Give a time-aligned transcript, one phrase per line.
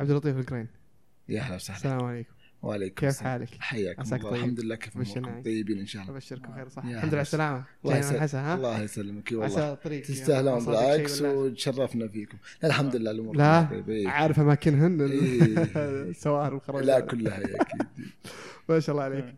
[0.00, 0.68] عبد اللطيف القرين.
[1.28, 1.76] يا هلا وسهلا.
[1.78, 2.30] السلام عليكم.
[2.62, 3.20] وعليكم كيف.
[3.20, 4.16] حالك؟ حياكم الله.
[4.18, 4.34] طيب.
[4.34, 5.42] الحمد لله كيف أموركم.
[5.42, 6.14] طيبين إن شاء الله.
[6.14, 7.20] أبشركم خير صح الحمد لله على.
[7.22, 7.64] السلامة.
[7.84, 8.34] الله يسلمك.
[8.54, 9.28] الله يسلمك.
[9.32, 9.74] والله.
[10.00, 12.38] تستاهلون بالعكس وتشرفنا فيكم.
[12.64, 14.10] الحمد لله الأمور لا طيبة.
[14.10, 15.42] عارف اماكنهن إيه.
[16.10, 17.86] السوار والخرج لا كلها أكيد.
[18.68, 19.34] ما شاء الله عليك.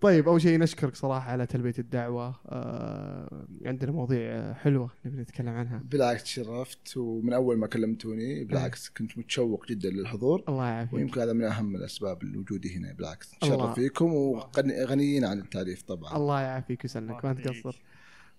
[0.00, 2.34] طيب أول شيء نشكرك صراحة على تلبية الدعوة.
[2.46, 5.82] آه عندنا مواضيع حلوة نبي نتكلم عنها.
[5.90, 10.44] بالعكس تشرفت ومن أول ما كلمتوني بالعكس كنت متشوق جدا للحضور.
[10.48, 10.92] الله يعافيك.
[10.94, 13.30] ويمكن هذا من أهم الأسباب لوجودي هنا بالعكس.
[13.40, 16.16] تشرف فيكم وغنيين عن التعريف طبعا.
[16.16, 17.32] الله يعافيك ويسلمك ما.
[17.32, 17.82] تقصر.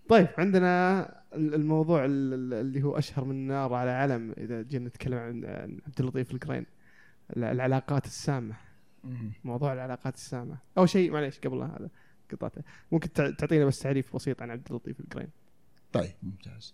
[0.10, 1.02] طيب عندنا
[1.36, 5.46] ال- الموضوع ال- ال- اللي هو أشهر من النار على علم إذا جينا نتكلم عن
[5.46, 6.66] عن عبد اللطيف القرين.
[7.38, 8.56] الع- العلاقات السامة.
[9.44, 10.58] موضوع العلاقات السامة.
[10.78, 11.90] اول شيء معليش قبل هذا
[12.32, 15.30] قطعته ممكن تع- تعطينا بس تعريف بسيط عن عبد اللطيف القرين.
[15.94, 16.74] طيب ممتاز.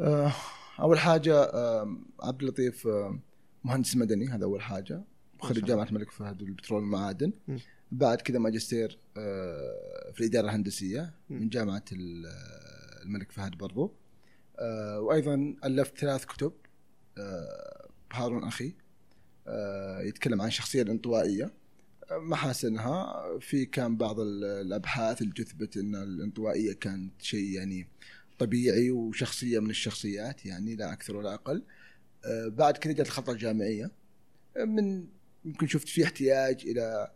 [0.00, 0.32] آه،
[0.80, 3.18] أول حاجة آه، عبد اللطيف آه،
[3.64, 5.02] مهندس مدني هذا أول حاجة.
[5.40, 5.64] خريج.
[5.64, 7.32] جامعة الملك فهد للبترول والمعادن.
[7.92, 8.98] بعد كذا ماجستير
[10.12, 11.14] في الإدارة الهندسية.
[11.30, 12.26] من جامعة ال-
[13.02, 13.92] الملك فهد برضو.
[14.98, 16.52] وأيضا ألفت ثلاث كتب
[18.12, 18.74] هارون أخي.
[20.04, 21.44] يتكلم عن الشخصيه الانطوائية.
[22.10, 27.86] آه، محاسنها في كان بعض ال- الأبحاث اللي تثبت إن الانطوائية كانت شيء يعني
[28.38, 31.62] طبيعي وشخصية من الشخصيات يعني لا أكثر ولا أقل.
[32.24, 33.90] آه، بعد كذا جت الخطة الجامعية.
[34.56, 35.06] آه، من
[35.44, 37.10] يمكن شفت في احتياج إلى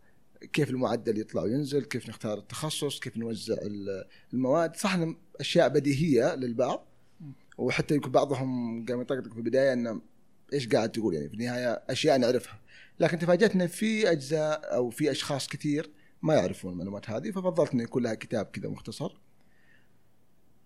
[0.53, 4.75] كيف المعدل يطلع وينزل كيف نختار التخصص كيف نوزع ال- المواد.
[4.75, 4.99] صح
[5.39, 6.87] أشياء بديهية للبعض.
[7.57, 10.01] وحتى يمكن بعضهم قام يطقطق في البداية انه
[10.53, 12.59] إيش قاعد تقول؟ يعني في النهاية أشياء نعرفها.
[12.99, 17.83] لكن تفاجات ان في أجزاء أو في أشخاص كثير ما يعرفون المعلومات هذه ففضلت إنه
[17.83, 19.17] يكون لها كتاب كذا مختصر.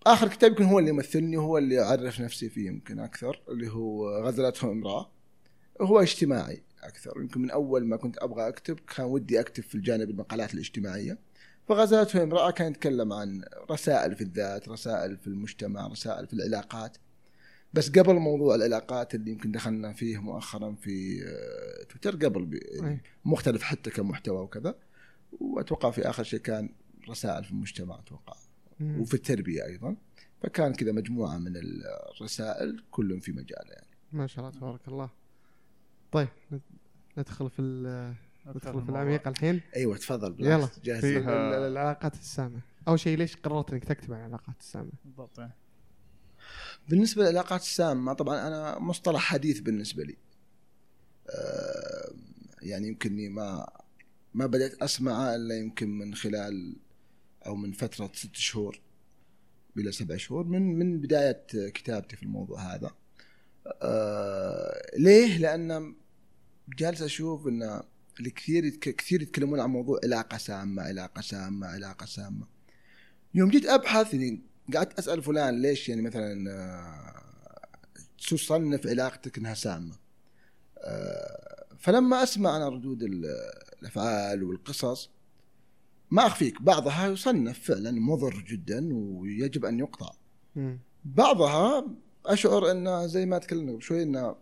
[0.06, 4.22] آخر كتاب يمكن هو اللي يمثلني هو اللي أعرف نفسي فيه يمكن أكثر اللي هو
[4.24, 5.12] غزلته امرأة.
[5.80, 10.10] هو اجتماعي أكثر يمكن من أول ما كنت أبغى أكتب كان ودي أكتب في الجانب
[10.10, 11.18] المقالات الاجتماعية.
[11.68, 16.96] فغزلته امرأة كان يتكلم عن رسائل في الذات رسائل في المجتمع رسائل في العلاقات.
[17.72, 22.54] بس قبل موضوع العلاقات اللي يمكن دخلنا فيه مؤخرا في آه، تويتر قبل ب-
[22.84, 23.00] أي.
[23.24, 24.74] مختلف حتى كمحتوى وكذا
[25.40, 26.68] وأتوقع في آخر شيء كان
[27.08, 28.36] رسائل في المجتمع أتوقع.
[28.80, 29.00] مم.
[29.00, 29.96] وفي التربية أيضا.
[30.42, 33.86] فكان كذا مجموعة من الرسائل كل في مجاله يعني.
[34.12, 35.10] ما شاء الله تبارك الله.
[36.12, 36.60] طيب ند-
[37.18, 38.14] ندخل في ال-
[38.46, 39.60] ندخل في العميق الحين.
[39.76, 42.60] أيوه تفضل يلا بالعكس، جاهز العلاقات السامة.
[42.88, 45.38] أول شيء ليش قررت إنك تكتب عن العلاقات السامة؟ بالضبط.
[45.38, 45.52] يعني.
[46.88, 50.16] بالنسبة للعلاقات السامه طبعا أنا مصطلح حديث بالنسبة لي.
[51.30, 52.12] آه،
[52.62, 53.66] يعني يمكنني ما
[54.34, 56.76] ما بدأت أسمعه إلا يمكن من خلال
[57.46, 58.80] أو من فترة ست شهور
[59.76, 62.90] إلى سبع شهور من من بداية كتابتي في الموضوع هذا.
[63.82, 65.94] آه ليه؟ لأن
[66.78, 67.82] جالس أشوف أن
[68.20, 72.46] الكثير كثير يتكلمون عن موضوع علاقة سامة علاقة سامة علاقة سامة.
[73.34, 74.42] يوم جيت أبحث يعني
[74.76, 77.22] قعدت أسأل فلان ليش يعني مثلا آه،
[78.28, 79.94] تصنف علاقتك أنها سامة
[80.78, 83.24] آه، فلما أسمع أنا ردود ال-
[83.82, 85.10] الأفعال والقصص
[86.10, 90.10] ما أخفيك بعضها يصنف فعلا مضر جدا ويجب أن يقطع.
[91.04, 91.86] بعضها
[92.26, 94.36] أشعر انه زي ما تكلمنا قبل شوي انه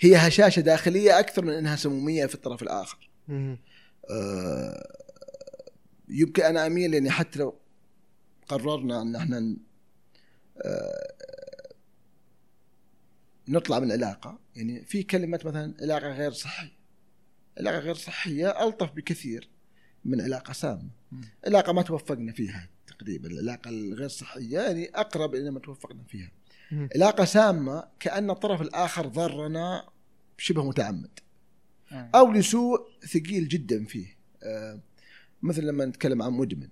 [0.00, 3.10] هي هشاشة داخلية أكثر من إنها سمومية في الطرف الآخر.
[4.10, 4.96] آه،
[6.08, 7.54] يمكن أنا أميل يعني حتى لو
[8.48, 9.56] قررنا أن إحنا
[10.58, 11.14] آه،
[13.48, 14.38] نطلع من العلاقة.
[14.56, 16.72] يعني في كلمه مثلا علاقة غير صحية
[17.58, 19.48] علاقة غير صحية ألطف بكثير
[20.04, 20.90] من علاقة سامة.
[21.46, 23.28] علاقة ما توفقنا فيها تقريبا.
[23.28, 26.30] العلاقه الغير صحية يعني أقرب إلى ما توفقنا فيها.
[26.94, 29.88] علاقة سامة كأن الطرف الآخر ضرنا
[30.38, 31.18] شبه متعمد.
[31.92, 32.10] آه.
[32.14, 34.16] أو لسوء ثقيل جدا فيه.
[34.42, 34.80] آه،
[35.42, 36.68] مثل لما نتكلم عن مدمن.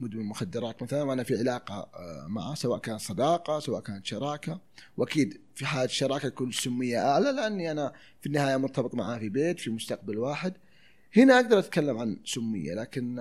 [0.00, 4.60] مدمن مخدرات مثلا وأنا في علاقة آه، معه سواء كانت صداقة سواء كانت شراكة.
[4.96, 9.60] وأكيد في حالة الشراكة تكون سميه أعلى لأني أنا في النهاية مرتبط معاه في بيت
[9.60, 10.52] في مستقبل واحد.
[11.16, 13.18] هنا أقدر أتكلم عن سمية لكن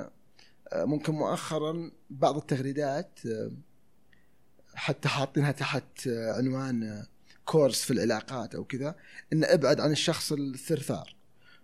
[0.73, 3.51] آه، ممكن مؤخرا بعض التغريدات آه،
[4.75, 7.05] حتى حاطينها تحت عنوان
[7.45, 8.95] كورس في العلاقات أو كذا
[9.33, 11.15] إن أبعد عن الشخص الثرثار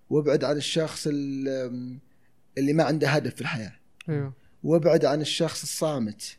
[0.10, 2.00] وأبعد عن الشخص ال-
[2.58, 3.74] اللي ما عنده هدف في الحياة.
[4.10, 4.34] أيوه.
[4.66, 6.38] وابعد عن الشخص الصامت.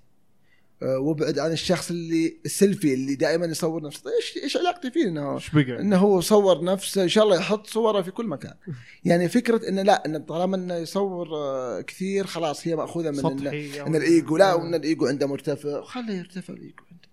[0.83, 4.03] آه، وابعد عن الشخص اللي السيلفي اللي دائما يصور نفسه.
[4.03, 5.41] طيب إيش إيش علاقتي فيه؟ إنه؟
[5.81, 8.55] إنه هو صور نفسه إن شاء الله يحط صوره في كل مكان.
[9.05, 13.47] يعني فكرة إنه لا إنه طالما إنه يصور آه، كثير خلاص هي مأخوذة من إن,
[13.87, 14.37] ان الإيجو.
[14.37, 15.83] لا وان الإيجو عنده مرتفع.
[15.83, 17.09] خليه يرتفع الإيجو عنده.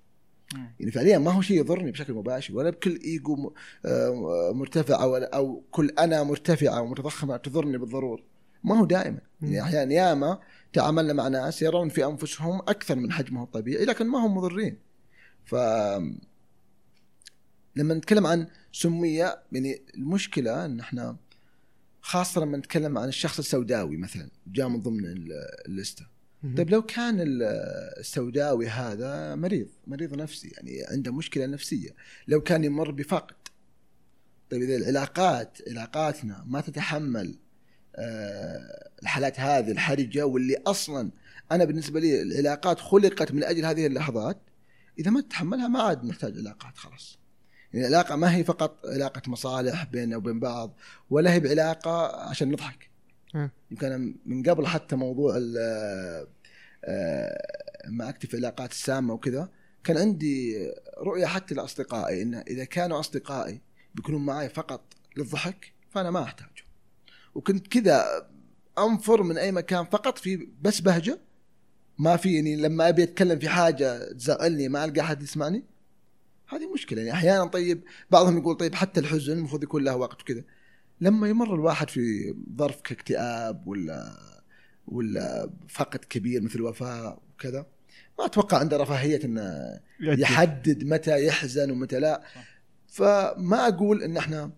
[0.79, 2.55] يعني فعليا ما هو شيء يضرني بشكل مباشر.
[2.55, 3.53] ولا بكل إيجو
[3.85, 8.23] آه، مرتفع أو أو كل أنا مرتفعة ومتضخمة تضرني بالضرورة.
[8.63, 9.21] ما هو دائما.
[9.41, 9.61] يعني.
[9.61, 10.39] أحيانا ياما
[10.73, 14.77] تعاملنا مع ناس يرون في أنفسهم أكثر من حجمهم الطبيعي لكن ما هم مضرين
[15.45, 15.55] ف
[17.75, 21.17] لما نتكلم عن سمية يعني المشكلة إن إحنا
[22.01, 25.31] خاصة لما نتكلم عن الشخص السوداوي مثلا جاء من ضمن ال-
[25.67, 26.05] الليسته.
[26.57, 27.43] طيب لو كان ال-
[27.99, 31.89] السوداوي هذا مريض مريض نفسي يعني عنده مشكلة نفسية
[32.27, 33.35] لو كان يمر بفقد
[34.49, 37.35] طيب إذا العلاقات علاقاتنا ما تتحمل
[39.01, 41.11] الحالات هذه الحرجة واللي أصلا
[41.51, 44.37] أنا بالنسبة لي العلاقات خلقت من أجل هذه اللحظات
[44.99, 47.17] إذا ما تتحملها ما عاد نحتاج علاقات خلاص.
[47.73, 50.73] يعني العلاقة ما هي فقط علاقة مصالح بيننا وبين بعض
[51.09, 52.89] ولا هي بعلاقة عشان نضحك.
[53.35, 53.51] آه.
[53.71, 56.27] يمكن من قبل حتى موضوع ال-
[56.85, 59.49] آه، ما اكتب في العلاقات السامة وكذا
[59.83, 60.67] كان عندي
[60.97, 63.61] رؤية حتى لأصدقائي ان إذا كانوا أصدقائي
[63.95, 64.81] بيكونون معي فقط
[65.17, 66.49] للضحك فأنا ما احتاجه
[67.35, 68.27] وكنت كذا
[68.77, 71.19] أنفر من أي مكان فقط في بس بهجة
[71.99, 75.63] ما في يعني لما أبي أتكلم في حاجة تزعلني ما ألقى أحد يسمعني
[76.47, 80.43] هذه مشكلة يعني أحيانا طيب بعضهم يقول طيب حتى الحزن المفروض يكون له وقت وكذا
[81.01, 84.17] لما يمر الواحد في ظرف كاكتئاب ولا
[84.87, 87.65] ولا فقد كبير مثل الوفاه وكذا
[88.19, 89.79] ما أتوقع عنده رفاهية إنه.
[89.99, 92.23] يحدد متى يحزن ومتى لا.
[92.87, 94.51] فما أقول إن إحنا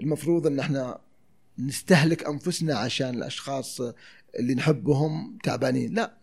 [0.00, 1.00] المفروض إن إحنا
[1.58, 3.80] نستهلك أنفسنا عشان الأشخاص
[4.38, 5.94] اللي نحبهم تعبانين.
[5.94, 6.18] لا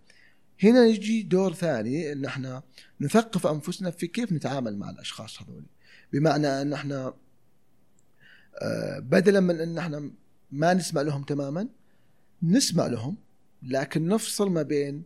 [0.64, 2.64] هنا يجي دور ثاني إن إحنا
[3.02, 5.66] نثقف أنفسنا في كيف نتعامل مع الأشخاص هذول.
[6.14, 7.14] بمعنى إن إحنا
[8.62, 10.12] آه، بدلا من إن إحنا
[10.52, 11.68] ما نسمع لهم تماما
[12.44, 13.18] نسمع لهم
[13.64, 15.04] لكن نفصل ما بين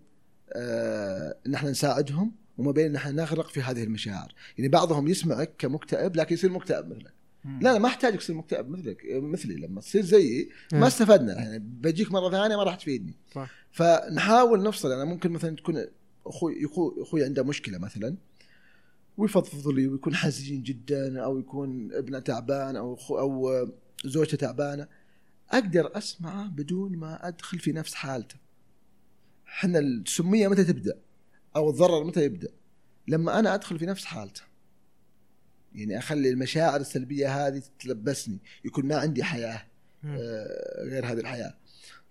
[0.54, 4.34] آه، إن إحنا نساعدهم وما بين إن إحنا نغرق في هذه المشاعر.
[4.58, 9.04] يعني بعضهم يسمعك كمكتئب لكن يصير مكتئب مثلك لا لا ما احتاجك تصير مكتئب مثلك
[9.10, 9.56] مثلي.
[9.56, 10.88] لما تصير زيي ما.
[10.88, 11.34] استفدنا.
[11.34, 13.14] يعني بجيك مرة ثانية ما راح تفيدني.
[13.34, 13.50] صح.
[13.72, 14.92] فنحاول نفصل.
[14.92, 15.86] أنا ممكن مثلا تكون
[16.26, 16.56] أخوي
[17.02, 18.18] أخوي عنده مشكلة مثلا
[19.18, 23.68] ويفضفض لي ويكون حزين جدا أو يكون ابنه تعبان أو أو
[24.06, 24.88] زوجته تعبانة.
[25.50, 28.36] أقدر اسمعه بدون ما أدخل في نفس حالته.
[29.48, 31.00] إحنا السميه متى تبدأ
[31.56, 32.50] أو الضرر متى يبدأ.
[33.08, 34.42] لما أنا أدخل في نفس حالته.
[35.76, 39.66] يعني أخلي المشاعر السلبية هذه تتلبسني يكون ما عندي حياة.
[40.06, 41.54] آه، غير هذه الحياة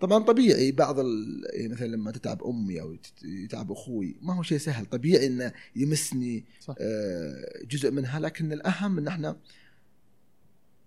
[0.01, 1.43] طبعا طبيعي بعض ال...
[1.53, 5.53] يعني مثلا لما تتعب أمي أو يت- يتعب أخوي ما هو شيء سهل طبيعي إنه
[5.77, 6.75] يمسني صح.
[6.81, 9.37] آه، جزء منها لكن الأهم إن إحنا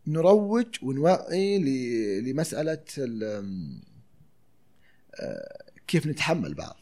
[0.07, 3.81] نروج ونوعي ل- لمسألة ال-
[5.19, 6.77] آه، كيف نتحمل بعض.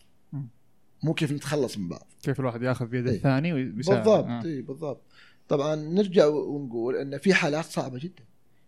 [1.03, 3.15] مو كيف نتخلص من بعض كيف الواحد ياخذ بيد إيه.
[3.15, 4.43] الثاني ويساعد بالضبط آه.
[4.45, 5.01] اي بالضبط
[5.49, 8.23] طبعا نرجع ونقول إن في حالات صعبة جدا.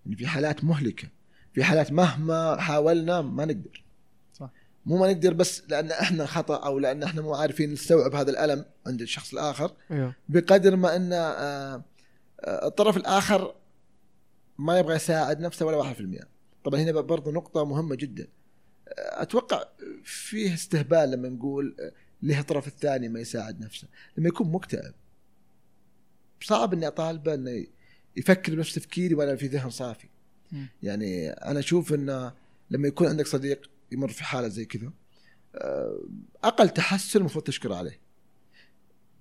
[0.06, 1.08] يعني في حالات مهلكة.
[1.54, 3.84] في حالات مهما حاولنا ما نقدر.
[4.34, 4.50] صح.
[4.86, 8.66] مو ما نقدر بس لأن إحنا خطأ أو لأن إحنا مو عارفين نستوعب هذا الألم
[8.88, 9.72] عند الشخص الآخر.
[9.92, 11.84] أيوه بقدر ما إن آه،
[12.40, 13.56] آه، الطرف الآخر
[14.58, 16.28] ما يبغى يساعد نفسه ولا 1%
[16.64, 18.28] طبعا هنا برضو نقطة مهمة جدا.
[18.88, 19.64] آه، أتوقع
[20.04, 21.76] فيه استهبال لما نقول
[22.22, 23.88] ليه الطرف الثاني ما يساعد نفسه.
[24.18, 24.94] لما يكون مكتئب.
[26.42, 27.66] صعب إني أطالبه إنه
[28.18, 30.08] يفكر بنفس تفكيري وأنا في ذهن صافي.
[30.84, 32.34] يعني أنا أشوف انه
[32.70, 34.92] لما يكون عندك صديق يمر في حالة زي كذا
[35.56, 36.00] آه،
[36.44, 38.00] أقل تحسن المفروض تشكر عليه.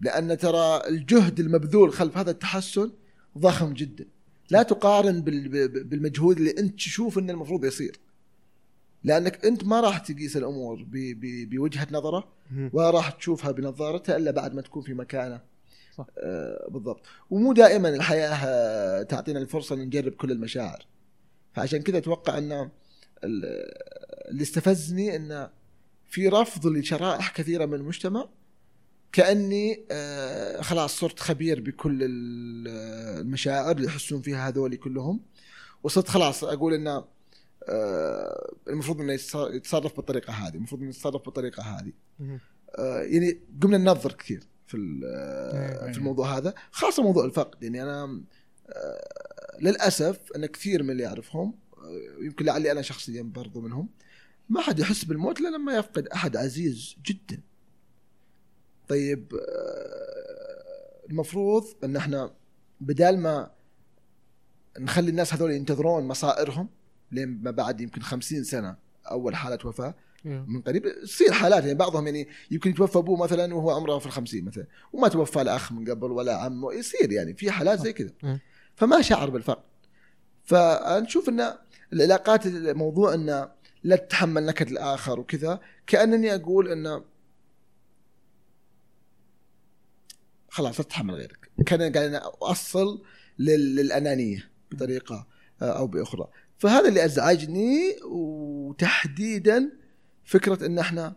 [0.00, 2.92] لأن ترى الجهد المبذول خلف هذا التحسن
[3.38, 4.06] ضخم جدا.
[4.50, 8.00] لا تقارن بالمجهود اللي أنت تشوف إنه المفروض يصير.
[9.04, 10.86] لأنك أنت ما راح تقيس الأمور
[11.22, 12.32] بوجهة نظره.
[12.72, 15.40] ولا راح تشوفها بنظارته إلا بعد ما تكون في مكانه.
[16.00, 16.06] صح.
[16.18, 17.00] آه بالضبط.
[17.30, 20.86] ومو دائما الحياة تعطينا الفرصة ان نجرب كل المشاعر.
[21.54, 22.70] فعشان كذا أتوقع ان ال-
[24.30, 25.48] اللي استفزني ان
[26.06, 28.28] في رفض لشرائح كثيرة من المجتمع
[29.12, 32.68] كأني آه خلاص صرت خبير بكل ال-
[33.20, 35.20] المشاعر اللي يحسون فيها هذول كلهم.
[35.82, 37.04] وصرت خلاص أقول إنه
[37.68, 41.92] آه المفروض إنه يتص- يتصرف بالطريقة هذه المفروض إنه يتصرف بالطريقة هذه.
[42.78, 44.42] آه، يعني قمنا ننظر كثير.
[44.70, 45.92] في إيه، آه، إيه.
[45.92, 48.22] في الموضوع هذا خاصة موضوع الفقد يعني أنا
[48.68, 53.88] آه، للأسف أن كثير من اللي أعرفهم آه، يمكن لعلي أنا شخصيا برضو منهم
[54.48, 57.40] ما حد يحس بالموت إلا لما يفقد أحد عزيز جدا
[58.88, 62.34] طيب آه، المفروض أن إحنا
[62.80, 63.50] بدال ما
[64.78, 66.68] نخلي الناس هذول ينتظرون مصائرهم
[67.12, 68.76] لين ما بعد يمكن خمسين سنة
[69.10, 69.94] أول حالة وفاة.
[70.24, 70.86] من قريب.
[71.02, 75.08] تصير حالات يعني بعضهم يعني يمكن يتوفى أبوه مثلا وهو عمره في الخمسين مثلا وما
[75.08, 78.12] توفى لا اخ من قبل ولا عم يصير يعني في حالات زي كذا.
[78.76, 79.62] فما شعر بالفقد
[80.44, 81.52] فنشوف إن
[81.92, 83.48] العلاقات الموضوع إن
[83.82, 87.02] لا تتحمل نكد الآخر وكذا كأنني أقول إن
[90.48, 91.50] خلاص لا تتحمل غيرك.
[91.66, 93.02] كان قاعد اوصل
[93.38, 95.26] لل- للأنانية بطريقة
[95.62, 96.28] آه، أو بأخرى.
[96.58, 99.72] فهذا اللي أزعجني وتحديدا
[100.30, 101.16] فكرة إن إحنا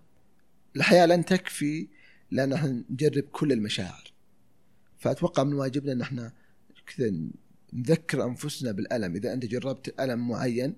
[0.76, 1.88] الحياة لن تكفي
[2.32, 4.14] لأن إحنا نجرب كل المشاعر.
[4.98, 6.32] فأتوقع من واجبنا إن إحنا
[6.88, 7.12] كذا
[7.74, 9.16] نذكر أنفسنا بالألم.
[9.16, 10.76] إذا أنت جربت ألم معين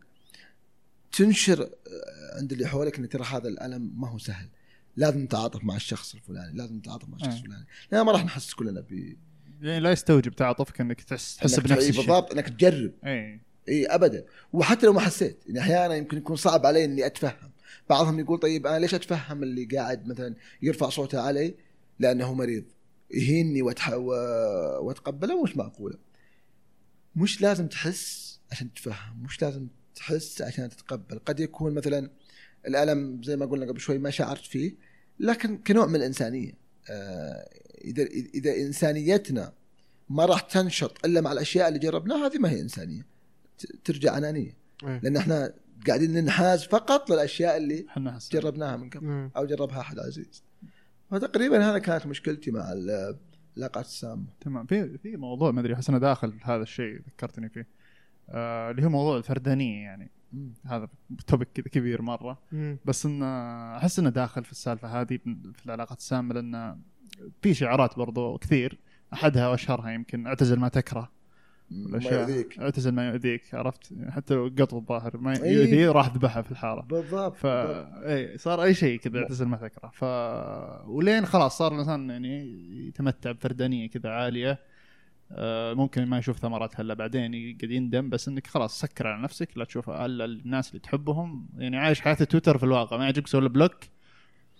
[1.11, 4.49] تنشر آه، عند اللي حولك إن ترى هذا الألم ما هو سهل.
[4.95, 7.37] لازم نتعاطف مع الشخص الفلاني لازم نتعاطف مع الشخص آه.
[7.37, 7.65] الفلاني.
[7.91, 9.15] لا ما راح نحس كلنا ب
[9.61, 12.05] يعني لا يستوجب تعاطفك إنك تحس تحس بنفس الشيء.
[12.05, 12.91] بالضبط إنك تجرب.
[13.05, 13.41] إي.
[13.69, 14.25] إي ابدا.
[14.53, 17.54] وحتى لو ما حسيت يعني أحيانا يمكن يكون صعب علي إني أتفهم.
[17.89, 21.55] بعضهم يقول طيب أنا ليش أتفهم اللي قاعد مثلا يرفع صوته علي؟
[21.99, 22.63] لأنه مريض.
[23.11, 23.93] يهيني وأتح...
[23.93, 24.09] و...
[24.81, 25.97] وأتقبله مش معقوله
[27.15, 31.19] مش لازم تحس عشان تتفهم مش لازم تحس عشان تتقبل.
[31.19, 32.09] قد يكون مثلا
[32.67, 34.75] الألم زي ما قلنا قبل شوي ما شعرت فيه
[35.19, 36.53] لكن كنوع من الإنسانية.
[36.89, 37.49] آه،
[37.83, 38.03] إذا
[38.33, 39.53] إذا إنسانيتنا
[40.09, 43.05] ما راح تنشط إلا مع الأشياء اللي جربناها هذه ما هي إنسانية.
[43.83, 44.57] ترجع أنانية.
[44.83, 44.99] إيه.
[45.03, 45.53] لأن إحنا
[45.87, 49.31] قاعدين ننحاز فقط للأشياء اللي إحنا جربناها من قبل إيه.
[49.37, 50.43] أو جربها أحد عزيز.
[51.11, 53.17] فتقريبا هذا كانت مشكلتي مع ال-
[53.57, 54.65] العلاقات السامه تمام.
[54.65, 57.67] في في موضوع ما أدري أحس أنا داخل في هذا الشيء ذكرتني فيه.
[58.29, 60.11] آه اللي هو موضوع الفردانية يعني.
[60.33, 60.53] مم.
[60.65, 60.87] هذا
[61.27, 62.39] topic كذا كبير مرة.
[62.51, 62.77] مم.
[62.85, 63.25] بس انه
[63.77, 65.17] أحس إنه داخل في السالفة هذه
[65.53, 66.79] في العلاقات السامة لأن
[67.41, 68.79] في شعارات برضو كثير
[69.13, 71.11] أحدها وأشهرها يمكن أعتزل ما تكره.
[71.71, 72.47] الأشياء.
[72.59, 75.37] اعتزل ما يؤذيك عرفت؟ حتى لو قط الظاهر ما.
[75.37, 76.81] يؤذيه راح ذبحها في الحارة.
[76.81, 80.03] بالضبط ف اي صار أي شيء كذا اعتزل ما تكره ف
[80.87, 82.45] ولين خلاص صار الإنسان يعني
[82.87, 84.59] يتمتع بفردانية كذا عالية.
[85.31, 89.57] آه، ممكن ما يشوف ثمراتها الا بعدين قاعد يندم بس إنك خلاص سكر على نفسك
[89.57, 91.49] لا تشوف الا الناس اللي تحبهم.
[91.57, 93.75] يعني عايش حياة تويتر في الواقع ما يعجبك سوي block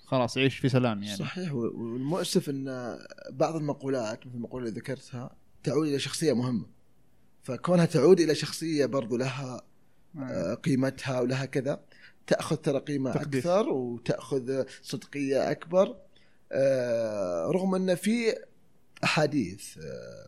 [0.05, 1.17] خلاص عيش في سلام يعني.
[1.17, 1.53] صحيح.
[1.53, 2.97] والمؤسف إن
[3.31, 6.74] بعض المقولات مثل المقولة اللي ذكرتها تعود إلى شخصية مهمة.
[7.45, 9.61] فكونها تعود إلى شخصية برضو لها
[10.19, 11.79] آه، قيمتها ولها كذا
[12.27, 13.15] تأخذ ترى قيمة.
[13.15, 15.95] أكثر وتأخذ صدقية أكبر
[16.51, 18.35] آه، رغم أن في
[19.03, 20.27] أحاديث آه،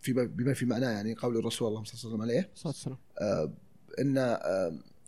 [0.00, 2.96] فيما بما في معناه يعني قول الرسول الله صلى الله عليه وسلم
[4.00, 4.38] إن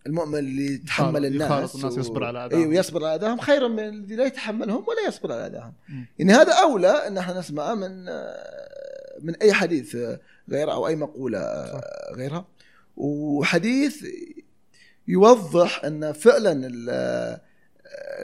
[0.06, 2.60] المؤمن اللي يتحمل الناس الناس ويصبر على أذاهم.
[2.60, 5.74] اي ويصبر على أذاهم خيرا من الذي لا يتحملهم ولا يصبر على أذاهم.
[6.18, 8.08] يعني هذا أولى أن إحنا نسمعه من
[9.22, 12.48] من أي حديث آه، غيره أو أي مقولة آه، غيرها.
[12.96, 14.06] وحديث
[15.08, 17.40] يوضح أن فعلا آه،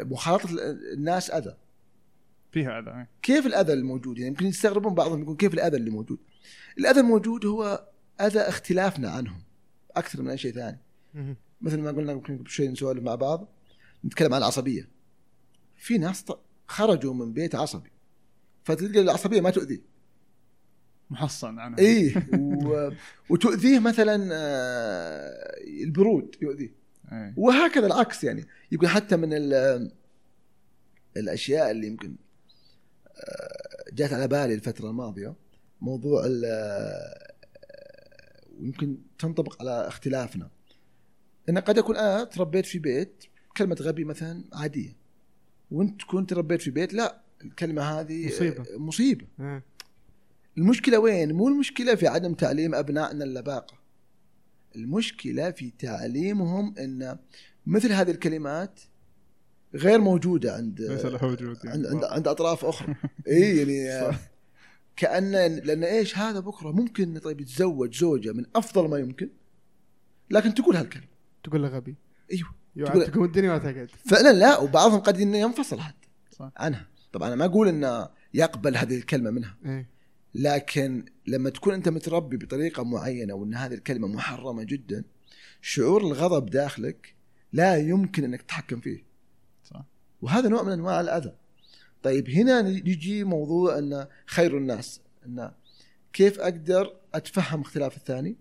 [0.03, 0.49] مخالطة
[0.93, 1.57] الناس أذى.
[2.53, 3.11] فيها أذى إيه.
[3.23, 6.19] كيف الأذى الموجود؟ يعني يمكن يستغربون بعضهم يقول كيف الأذى اللي موجود
[6.79, 7.89] الأذى الموجود هو
[8.21, 9.43] أذى اختلافنا عنهم
[9.97, 10.81] أكثر من أي شيء ثاني.
[11.61, 13.49] مثل ما قلنا يمكن شوي نسولف مع بعض
[14.05, 14.89] نتكلم عن العصبية.
[15.77, 16.25] في ناس
[16.67, 17.91] خرجوا من بيت عصبي
[18.65, 19.83] فتلقى العصبية ما تؤذي.
[21.11, 22.91] محصن عنها اي و...
[23.31, 26.73] وتؤذيه مثلا آه، البرود يؤذيه
[27.13, 27.35] إيه.
[27.37, 29.91] وهكذا العكس يعني يمكن حتى من ال-
[31.17, 32.17] الأشياء اللي يمكن
[33.17, 35.35] آه، جات على بالي الفترة الماضية
[35.81, 37.33] موضوع ال- آه،
[38.61, 40.51] ويمكن تنطبق على اختلافنا
[41.49, 43.25] إن قد اكون أنا تربيت في بيت
[43.57, 44.97] كلمة غبي مثلا عادية
[45.71, 48.63] وانت كنت تربيت في بيت لا الكلمة هذه مصيبة.
[48.75, 49.63] آه، مصيبة إيه.
[50.59, 53.75] المشكلة وين؟ مو المشكلة في عدم تعليم أبنائنا اللباقة.
[54.77, 57.19] المشكلة في تعليمهم إن
[57.67, 58.81] مثل هذه الكلمات
[59.75, 61.71] غير موجودة عند ليس له وجود يعني.
[61.71, 62.95] عند عند, عند أطراف أخرى.
[63.29, 64.21] إي يعني صح.
[64.97, 69.29] كأن لأن إيش؟ هذا بكرة ممكن طيب يتزوج زوجة من أفضل ما يمكن
[70.31, 71.07] لكن تقول هالكلمة.
[71.45, 71.95] تقول له غبي.
[72.33, 72.91] أيوه.
[72.91, 76.53] تقول- تقوم الدنيا ما تقعد فعلا لا وبعضهم قد انه ينفصل حتى صح.
[76.57, 76.87] عنها.
[77.13, 79.57] طبعا أنا ما أقول إنه يقبل هذه الكلمة منها.
[79.67, 79.96] إيه.
[80.39, 85.05] لكن لما تكون أنت متربي بطريقة معينة وأن هذه الكلمة محرمة جدا
[85.61, 87.15] شعور الغضب داخلك
[87.53, 89.05] لا يمكن أنك تتحكم فيه.
[89.65, 89.85] صح.
[90.23, 91.35] وهذا نوع من أنواع الأذى.
[92.03, 95.51] طيب هنا يجي موضوع أن خير الناس أن
[96.13, 98.37] كيف أقدر أتفهم اختلاف الثاني.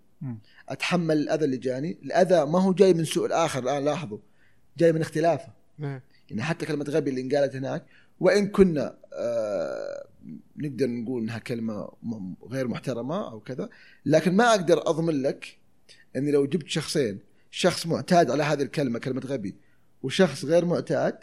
[0.69, 4.19] أتحمل الأذى اللي جاني؟ الأذى ما هو جاي من سوء الآخر الآن لاحظوا.
[4.77, 5.53] جاي من اختلافه.
[5.79, 6.03] إيه.
[6.29, 7.85] يعني حتى كلمة غبي اللي انقالت هناك
[8.19, 10.07] وإن كنا آه
[10.57, 13.69] نقدر نقول إنها كلمة م- غير محترمة أو كذا
[14.05, 15.57] لكن ما أقدر أضمن لك
[16.15, 17.19] أني لو جبت شخصين
[17.51, 19.55] شخص معتاد على هذه الكلمة كلمة غبي
[20.03, 21.17] وشخص غير معتاد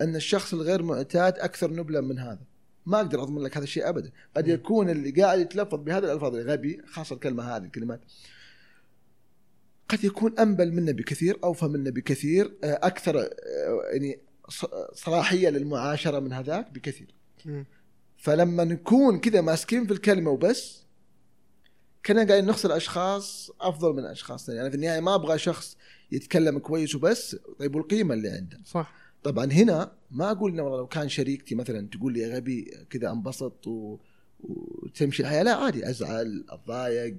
[0.00, 2.40] إن الشخص الغير معتاد أكثر نبلا من هذا
[2.86, 4.48] ما أقدر أضمن لك هذا الشيء ابدا قد.
[4.48, 8.00] يكون اللي قاعد يتلفظ بهذه الألفاظ غبي خاصة الكلمة هذه الكلمات
[9.88, 13.28] قد يكون أنبل منا بكثير أوفى منا بكثير آه، أكثر آه،
[13.92, 14.18] يعني
[14.92, 17.14] صلاحية للمعاشرة من هذاك بكثير.
[18.18, 20.82] فلما نكون كذا ماسكين في الكلمة وبس
[22.06, 25.76] كنا قاعدين نخسر أشخاص أفضل من أشخاص ثانية يعني في النهاية ما أبغى شخص
[26.12, 28.94] يتكلم كويس وبس طيب والقيمة اللي عنده؟ صح.
[29.22, 33.10] طبعا هنا ما أقول إنه والله لو كان شريكتي مثلا تقول لي يا غبي كذا
[33.10, 33.98] انبسط و...
[34.40, 37.16] وتمشي الحياة لا عادي أزعل أتضايق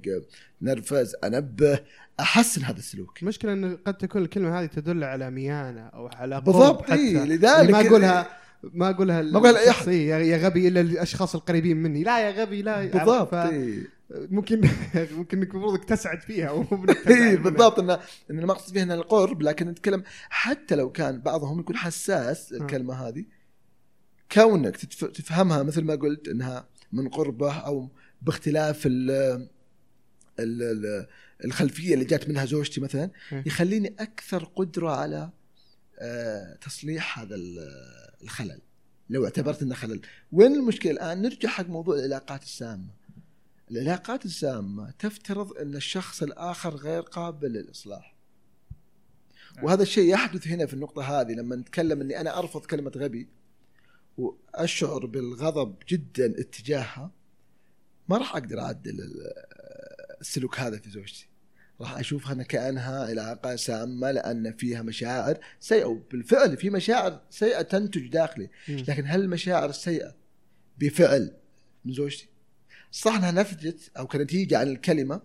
[0.62, 1.80] نرفز أنبه
[2.20, 3.22] أحسن هذا السلوك.
[3.22, 7.88] المشكلة إن قد تكون الكلمة هذه تدل على ميانة أو على بالضبط إيه لذلك ما
[7.88, 9.68] اقولها ما أقولها ما لأي أحد.
[9.70, 13.88] الشخصية، يا غبي إلا الاشخاص القريبين مني لا يا غبي لا بالضبط ف- إيه.
[14.12, 14.62] ممكن
[15.18, 16.52] ممكن إنك المفروض تسعد فيها
[17.08, 17.36] إي.
[17.38, 18.00] بالضبط انه
[18.32, 22.58] إن المقصد فيه انه القرب لكن نتكلم حتى لو كان بعضهم يكون حساس آه.
[22.58, 23.26] الكلمة هذه
[24.32, 24.76] كونك
[25.16, 27.90] تفهمها مثل ما قلت إنها من قربة أو
[28.22, 29.12] باختلاف ال
[30.40, 31.08] ال- ال-
[31.46, 33.44] الخلفية اللي جات منها زوجتي مثلا إيه.
[33.46, 35.30] يخليني أكثر قدرة على
[36.62, 37.70] تصليح هذا ال-
[38.24, 38.62] الخلل.
[39.10, 40.02] لو اعتبرت إنه خلل.
[40.32, 42.88] وين المشكلة الآن؟ نرجع حق موضوع العلاقات السامة.
[43.72, 48.16] العلاقات السامة تفترض إن الشخص الآخر غير قابل للإصلاح.
[49.64, 53.28] وهذا الشيء يحدث هنا في النقطة هذه لما نتكلم إني أنا أرفض كلمة غبي
[54.18, 57.12] وأشعر بالغضب جدا اتجاهها
[58.10, 59.34] ما راح أقدر أعدل ال-
[60.22, 61.29] السلوك هذا في زوجتي.
[61.82, 68.08] راح أشوفها أنا كانها علاقة سامة لأن فيها مشاعر سيئة وبالفعل في مشاعر سيئة تنتج
[68.08, 68.50] داخلي.
[68.88, 70.16] لكن هل المشاعر السيئه
[70.80, 71.32] بفعل
[71.86, 72.28] من زوجتي؟
[72.92, 75.22] صح إنها نتجت أو كنتيجه عن الكلمة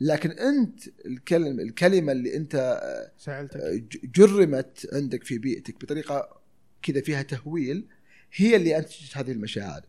[0.00, 2.80] لكن أنت الكلمة الكلمة اللي أنت
[3.18, 6.40] سألتك ج- جرمت عندك في بيئتك بطريقة
[6.82, 7.86] كذا فيها تهويل
[8.34, 9.82] هي اللي أنتجت هذه المشاعر.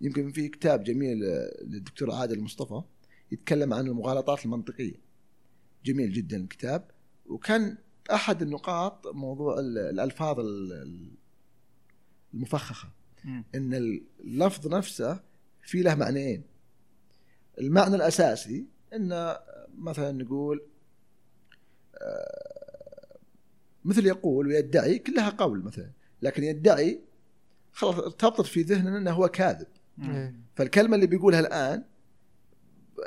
[0.00, 2.82] يمكن في كتاب جميل آه، للدكتور عادل مصطفى
[3.32, 5.11] يتكلم عن المغالطات المنطقية.
[5.84, 6.90] جميل جدا الكتاب
[7.26, 7.76] وكان
[8.12, 11.10] أحد النقاط موضوع ال- الألفاظ ال- ال-
[12.34, 12.88] المفخخة.
[13.24, 13.44] مم.
[13.54, 13.74] إن
[14.20, 15.20] اللفظ نفسه
[15.62, 16.42] في له معنيين
[17.58, 19.36] المعنى الأساسي إن
[19.78, 20.62] مثلا نقول
[21.96, 23.16] آه،
[23.84, 25.90] مثل يقول ويدعي كلها قول مثلا
[26.22, 27.00] لكن يدعي
[27.72, 29.66] خلاص ارتبطت في ذهننا إنه هو كاذب
[30.02, 30.34] إيه.
[30.56, 31.84] فالكلمة اللي بيقولها الآن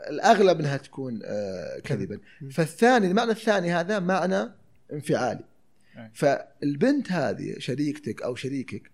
[0.09, 2.19] الأغلب إنها تكون آه، كذبا.
[2.51, 4.51] فالثاني المعنى الثاني هذا معنى
[4.93, 5.43] انفعالي.
[6.13, 8.91] فالبنت هذه شريكتك أو شريكك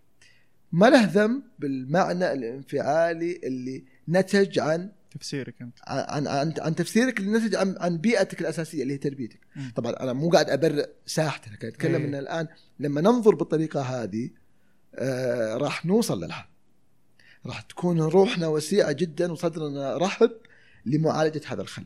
[0.72, 7.38] ما له ذنب بالمعنى الانفعالي اللي نتج عن تفسيرك أنت عن عن, عن تفسيرك اللي
[7.38, 9.72] نتج عن, عن بيئتك الأساسية اللي هي تربيتك مم.
[9.76, 12.04] طبعا أنا مو قاعد أبرئ ساحته لكن أتكلم.
[12.04, 12.48] إن الآن
[12.80, 14.30] لما ننظر بالطريقة هذه
[14.96, 16.46] آه راح نوصل للحل
[17.46, 20.32] راح تكون روحنا وسيعه جدا وصدرنا رحب
[20.86, 21.86] لمعالجة هذا الخلل.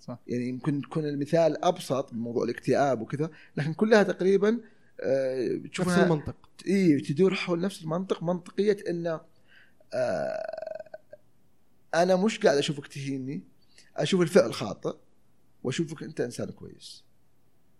[0.00, 0.18] صح.
[0.26, 4.60] يعني يمكن تكون المثال أبسط من موضوع الاكتئاب وكذا لكن كلها تقريبا
[5.00, 6.36] آه نفس المنطق.
[6.66, 9.20] إي تدور حول نفس المنطق منطقية انه
[9.92, 10.90] آه
[11.94, 13.42] أنا مش قاعد أشوفك تهيني
[13.96, 14.96] أشوف الفعل خاطئ
[15.62, 17.04] وأشوفك أنت إنسان كويس.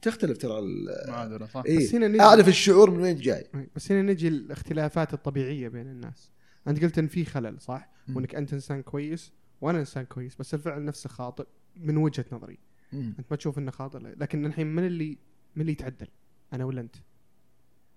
[0.02, 1.62] تختلف ترى ال- معادله صح.
[1.66, 3.46] إيه بس هنا نجي أعرف الشعور من وين جاي.
[3.76, 6.30] بس هنا نجي الاختلافات الطبيعية بين الناس.
[6.68, 7.90] أنت قلت إن في خلل صح.
[8.14, 11.46] وإنك أنت إنسان كويس وأنا انسان كويس بس الفعل نفسه خاطئ
[11.76, 12.58] من وجهة نظري
[12.92, 13.14] مم.
[13.18, 15.18] انت ما تشوف انه خاطئ لكن الحين من اللي
[15.56, 16.08] من اللي يتعدل
[16.52, 16.96] أنا ولا أنت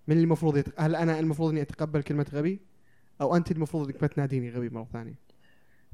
[0.08, 0.66] من اللي المفروض يت...
[0.80, 2.60] هل أنا المفروض إني أتقبل كلمة غبي
[3.22, 5.16] أو أنت المفروض إنك ما تناديني غبي مرة ثانية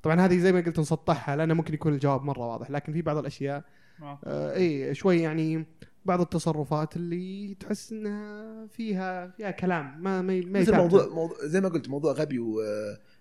[0.03, 3.17] طبعا هذه زي ما قلت نسطحها لأنه ممكن يكون الجواب مرة واضح لكن في بعض
[3.17, 3.63] الأشياء
[4.01, 4.19] آه.
[4.23, 5.65] آه اي شوي يعني
[6.05, 10.75] بعض التصرفات اللي تحس إنها فيها فيها كلام ما ما, ما مثل.
[10.75, 12.62] موضوع, موضوع زي ما قلت موضوع غبي و-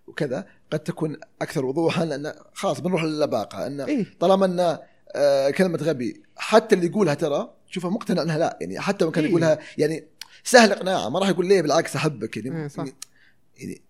[0.09, 4.79] وكذا قد تكون أكثر وضوحا لأن خلاص بنروح للباقة انه إيه طالما أن
[5.15, 9.25] آه، كلمة غبي حتى اللي يقولها ترى شوفها مقتنع أنها لا يعني حتى لو كان
[9.25, 9.31] إيه.
[9.31, 10.09] يقولها يعني
[10.45, 12.79] سهل إقناعه ما راح يقول ليه بالعكس أحبك يعني, إيه، صح.
[12.79, 12.95] يعني,
[13.57, 13.83] يعني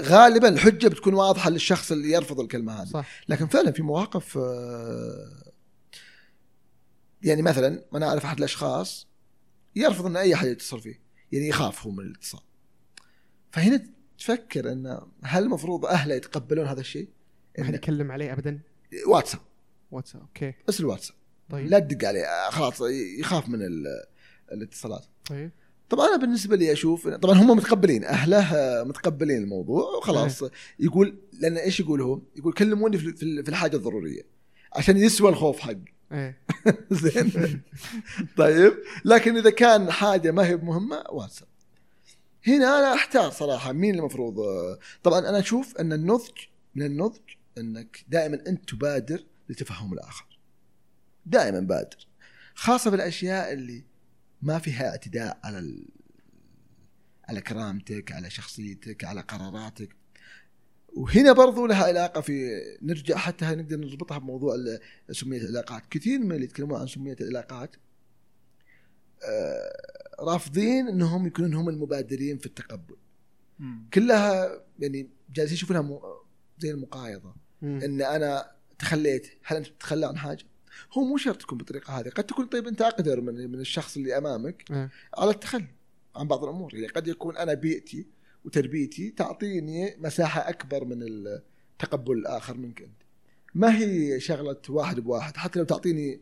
[0.00, 5.52] غالبا الحجة بتكون واضحة للشخص اللي يرفض الكلمة هذه صح لكن فعلا في مواقف آه،
[7.22, 9.06] يعني مثلا أنا أعرف أحد الأشخاص
[9.76, 11.00] يرفض إن أي أحد يتصل فيه
[11.32, 12.40] يعني يخاف هو من الاتصال
[13.50, 17.08] فهنا تفكر إن هل المفروض أهله يتقبلون هذا الشيء؟
[17.58, 18.58] ما حد إن يكلم عليه ابدا؟
[19.06, 19.40] واتساب.
[19.90, 20.54] واتساب أوكي.
[20.68, 21.16] بس الواتساب.
[21.50, 21.66] طيب.
[21.66, 22.80] لا تدق عليه خلاص
[23.18, 24.04] يخاف من ال-
[24.52, 25.04] الاتصالات.
[25.28, 25.50] طيب.
[25.88, 28.44] طبعا أنا بالنسبة لي أشوف طبعا هم متقبلين أهله
[28.84, 30.44] متقبلين الموضوع وخلاص.
[30.80, 34.22] يقول لأن إيش يقول هو؟ يقول كلموني في الحاجة الضرورية
[34.72, 35.72] عشان يسوى الخوف حق
[36.12, 36.38] إيه.
[36.90, 37.60] زين.
[38.36, 38.72] طيب.
[39.04, 41.48] لكن إذا كان حاجة ما هي مهمة واتساب.
[42.46, 44.34] هنا أنا أحتار صراحة مين المفروض
[45.02, 46.38] طبعا أنا أشوف أن النضج
[46.74, 47.20] من النضج
[47.58, 50.38] أنك دائما أنت تبادر لتفهم الآخر.
[51.26, 52.08] دائما بادر.
[52.54, 53.84] خاصة في الأشياء اللي
[54.42, 55.84] ما فيها اعتداء على ال...
[57.24, 59.96] على كرامتك على شخصيتك على قراراتك.
[60.88, 64.56] وهنا برضو لها علاقة في نرجع حتى نقدر نربطها بموضوع
[65.10, 65.82] سمية العلاقات.
[65.90, 67.76] كثير من اللي يتكلمون عن سمية العلاقات
[69.24, 72.96] آه، رافضين إنهم يكونون هم المبادرين في التقبل
[73.58, 73.88] مم.
[73.94, 76.00] كلها يعني جالسين يشوفونها م-
[76.58, 77.80] زي المقايضة مم.
[77.84, 80.44] إن أنا تخليت هل أنت تتخلى عن حاجة؟
[80.98, 84.18] هو مو شرط تكون بالطريقة هذه قد تكون طيب أنت أقدر من من الشخص اللي
[84.18, 84.90] أمامك إيه.
[85.18, 85.66] على التخلي
[86.16, 88.06] عن بعض الأمور يعني قد يكون أنا بيئتي
[88.44, 93.02] وتربيتي تعطيني مساحة أكبر من التقبل الآخر منك أنت
[93.54, 96.20] ما هي شغلة واحد بواحد حتى لو تعطيني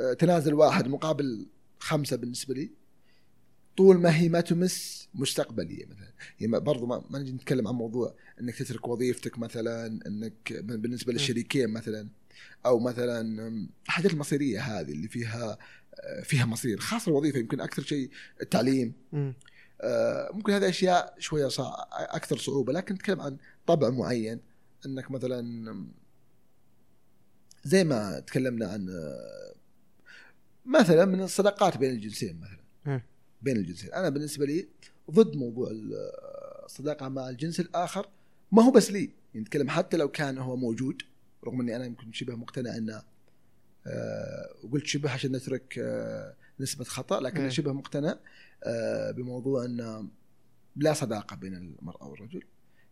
[0.00, 1.46] آه، تنازل واحد مقابل
[1.78, 2.70] خمسة بالنسبة لي
[3.76, 6.12] طول ما هي ما تمس مستقبلي مثلا.
[6.40, 11.70] يعني برضو ما, ما نجي نتكلم عن موضوع إنك تترك وظيفتك مثلا إنك بالنسبة للشريكين
[11.70, 12.08] مثلا
[12.66, 13.20] أو مثلا
[13.84, 15.58] الحاجات المصيرية هذه اللي فيها
[16.22, 18.10] فيها مصير خاصة الوظيفة يمكن أكثر شيء
[18.42, 18.92] التعليم.
[19.80, 21.84] آه، ممكن هذه أشياء شوية صع...
[21.92, 24.40] أكثر صعوبة لكن نتكلم عن طبع معين.
[24.86, 25.84] إنك مثلا
[27.64, 29.54] زي ما تكلمنا عن آه،
[30.66, 32.60] مثلا من الصداقات بين الجنسين مثلا.
[33.42, 33.92] بين الجنسين.
[33.92, 34.68] أنا بالنسبة لي
[35.10, 36.10] ضد موضوع ال-
[36.64, 38.08] الصداقة مع الجنس الآخر
[38.52, 38.98] ما هو بس لي.
[39.34, 41.02] يعني نتكلم حتى لو كان هو موجود
[41.44, 43.02] رغم إني أنا يمكن شبه مقتنع إنه
[43.86, 47.48] آه، وقلت شبه عشان نترك آه، نسبة خطأ لكن إيه.
[47.48, 48.18] شبه مقتنع
[48.64, 50.08] آه، بموضوع ان
[50.76, 52.42] لا صداقة بين المرأة والرجل.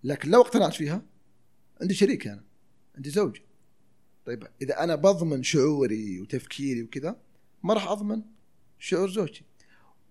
[0.05, 1.03] لكن لو اقتنعت فيها
[1.81, 2.43] عندي شريك أنا
[2.97, 3.37] عندي زوج.
[4.27, 7.17] طيب إذا أنا بضمن شعوري وتفكيري وكذا
[7.63, 8.23] ما راح أضمن
[8.79, 9.43] شعور زوجتي.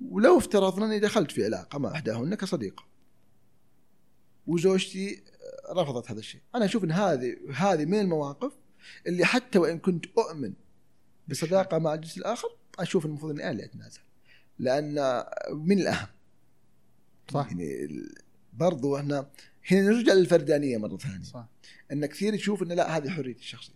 [0.01, 2.85] ولو افترضنا اني دخلت في علاقة مع إحداهن كصديقة.
[4.47, 5.23] وزوجتي
[5.69, 6.41] رفضت هذا الشيء.
[6.55, 8.53] أنا أشوف إن هذه هذه من المواقف
[9.07, 10.53] اللي حتى وإن كنت أؤمن
[11.27, 12.47] بصداقة مع الجنس الآخر
[12.79, 13.99] أشوف المفروض إني أنا اللي أتنازل.
[14.59, 16.07] لأن من الأهم.
[17.31, 17.47] صح.
[17.47, 17.87] يعني
[18.53, 19.29] برضو إحنا
[19.71, 21.23] هنا نرجع للفردانية مرة ثانية.
[21.23, 21.47] صح.
[21.91, 23.73] إن كثير يشوف إن لا هذه حريتي الشخصية.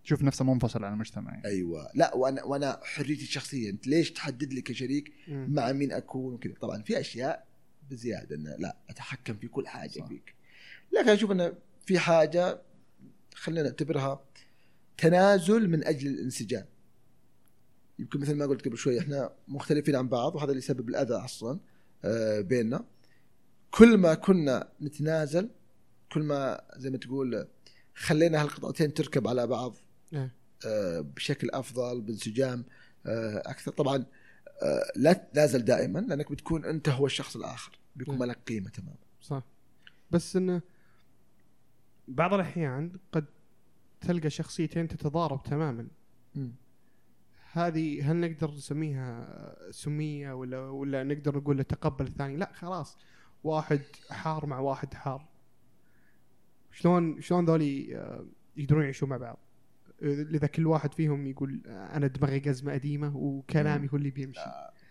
[0.00, 0.06] مم.
[0.06, 1.44] شوف نفسه منفصل عن المجتمع يعني.
[1.44, 5.46] أيوه لا وأنا وأنا حريتي الشخصية أنت ليش تحدد لي كشريك مم.
[5.54, 7.46] مع مين أكون وكذا طبعا في أشياء
[7.90, 10.06] بزيادة إنه لا أتحكم في كل حاجة صح.
[10.08, 10.34] فيك
[10.92, 11.52] لكن أشوف إنه
[11.86, 12.62] في حاجة
[13.34, 14.24] خلينا نعتبرها
[14.98, 16.66] تنازل من أجل الانسجام
[17.98, 21.60] يمكن مثل ما قلت قبل شوي إحنا مختلفين عن بعض وهذا اللي يسبب الأذى أصلا
[22.04, 22.84] آه، بيننا
[23.70, 25.50] كل ما كنا نتنازل
[26.12, 27.46] كل ما زي ما تقول
[27.94, 29.76] خلينا هالقطعتين تركب على بعض
[31.02, 32.64] بشكل أفضل بانسجام
[33.06, 33.72] آه، أكثر.
[33.72, 34.04] طبعا
[34.62, 38.18] آه، لا تتنازل دائما لأنك بتكون أنت هو الشخص الآخر بيكون.
[38.18, 38.96] ما لك قيمة تماما.
[39.20, 39.42] صح.
[40.10, 40.62] بس إنه
[42.08, 43.24] بعض الأحيان قد
[44.00, 45.88] تلقى شخصيتين تتضارب تماما.
[47.52, 52.96] هذه هل نقدر نسميها سمية ولا ولا نقدر نقول له تقبل الثاني؟ لا خلاص.
[53.44, 55.28] واحد حار مع واحد حار.
[56.72, 59.38] شلون شلون ذولي آه، يقدرون يعيشون مع بعض؟
[60.02, 64.40] اذا كل واحد فيهم يقول آه، أنا دماغي قزمة قديمة وكلامي هو اللي بيمشي.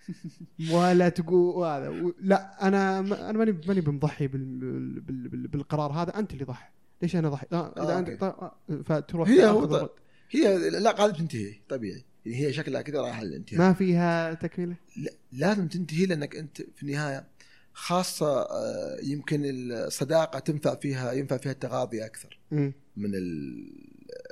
[0.73, 2.11] ولا تقول هذا.
[2.21, 4.59] لا أنا أنا ماني ماني بمضحي بال
[5.01, 6.19] بال بال بالقرار هذا.
[6.19, 6.69] أنت اللي ضحي.
[7.01, 9.89] ليش أنا ضحي؟ آه إذا آه، انت آه، فتروح هي هو.
[10.31, 12.03] هي العلاقه هذه بتنتهي طبيعي.
[12.25, 13.59] يعني هي شكلها كذا رايحة للانتهاء.
[13.61, 17.27] ما فيها تكملة؟ لا- لازم تنتهي لأنك أنت في النهاية
[17.73, 22.73] خاصة آه، يمكن الصداقة تنفع فيها ينفع فيها التغاضي أكثر مم.
[22.97, 23.88] من ال-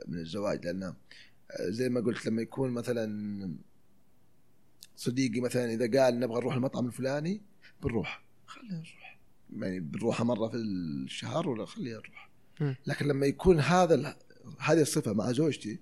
[0.08, 0.93] من الزواج لأن آه،
[1.60, 3.56] زي ما قلت لما يكون مثلا
[4.96, 7.41] صديقي مثلا إذا قال نبغى نروح المطعم الفلاني
[7.84, 8.24] بنروح.
[8.46, 9.20] خلينا نروح
[9.54, 12.30] يعني بنروحها مرة في الشهر ولا خلينا نروح.
[12.88, 14.17] لكن لما يكون هذا
[14.60, 15.80] هذه الصفة مع زوجتي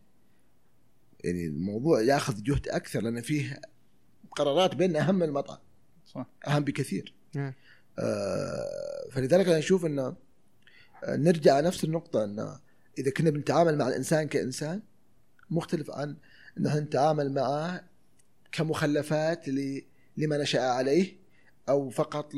[1.23, 3.61] يعني الموضوع يأخذ جهد أكثر لأن فيه
[4.31, 5.57] قرارات بين أهم من المطعم.
[6.05, 6.25] صح.
[6.47, 7.13] أهم بكثير.
[7.99, 10.15] آه، فلذلك أنا أشوف انه
[11.03, 12.59] آه، نرجع نفس النقطة انه
[12.97, 14.81] إذا كنا بنتعامل مع الإنسان كإنسان
[15.49, 16.15] مختلف عن
[16.57, 17.83] ان إحنا نتعامل معه
[18.51, 19.49] كمخلفات
[20.17, 21.17] لما نشأ عليه
[21.69, 22.33] أو فقط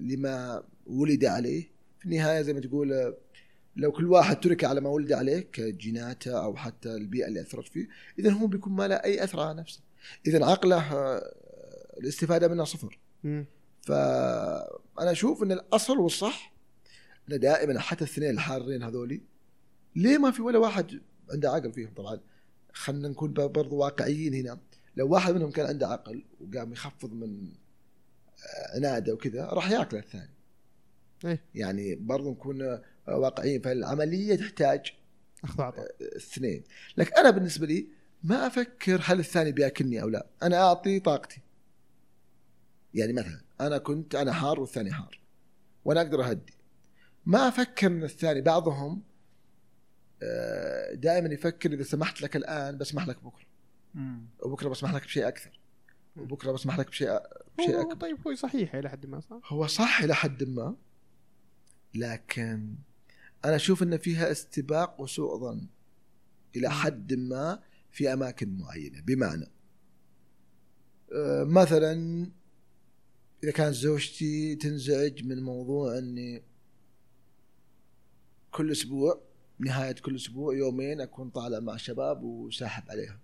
[0.00, 1.70] لما ولد عليه.
[1.98, 3.14] في النهاية زي ما تقول
[3.76, 7.88] لو كل واحد ترك على ما ولد عليه كجيناته أو حتى البيئة اللي أثرت فيه
[8.18, 9.80] اذا هو بيكون ما له أي أثر على نفسه.
[10.26, 10.82] اذا عقله
[12.00, 12.98] الاستفادة منه صفر.
[13.82, 16.55] فأنا أشوف إن الأصل والصح
[17.32, 19.20] ان دائما حتى الاثنين الحارين هذولي
[19.96, 22.20] ليه ما في ولا واحد عنده عقل فيهم؟ طبعا
[22.72, 24.58] خلينا نكون برضو واقعيين هنا.
[24.96, 30.30] لو واحد منهم كان عنده عقل وقام يخفض من آه، عناده وكذا راح ياكل الثاني.
[31.24, 31.44] إيه.
[31.54, 34.92] يعني برضو نكون آه، واقعيين فالعملية تحتاج
[35.44, 36.64] اخذ عطاء اثنين.
[36.96, 37.86] لكن أنا بالنسبة لي
[38.22, 40.26] ما أفكر هل الثاني بيأكلني أو لا.
[40.42, 41.40] أنا أعطي طاقتي.
[42.94, 45.20] يعني مثلا أنا كنت أنا حار والثاني حار.
[45.84, 46.55] وأنا أقدر أهدي.
[47.26, 48.40] ما أفكر ان الثاني.
[48.40, 49.02] بعضهم
[50.92, 53.46] دائما يفكر إذا سمحت لك الآن بسمح لك بكرة.
[53.94, 54.26] مم.
[54.42, 55.60] وبكرة بسمح لك بشيء أكثر.
[56.16, 57.20] وبكرة بسمح لك بشيء
[57.58, 57.94] بشيء أكبر.
[57.94, 60.76] طيب هو صحيح إلى حد ما صح؟ هو صح إلى حد ما.
[61.94, 62.74] لكن
[63.44, 65.68] أنا أشوف إن فيها استباق وسوء ظن
[66.56, 69.00] إلى حد ما في أماكن معينة.
[69.00, 69.46] بمعنى
[71.12, 72.26] آه، مثلا
[73.44, 76.42] إذا كانت زوجتي تنزعج من موضوع إني
[78.56, 79.20] كل أسبوع
[79.58, 83.20] نهاية كل أسبوع يومين أكون طالع مع شباب وساحب عليها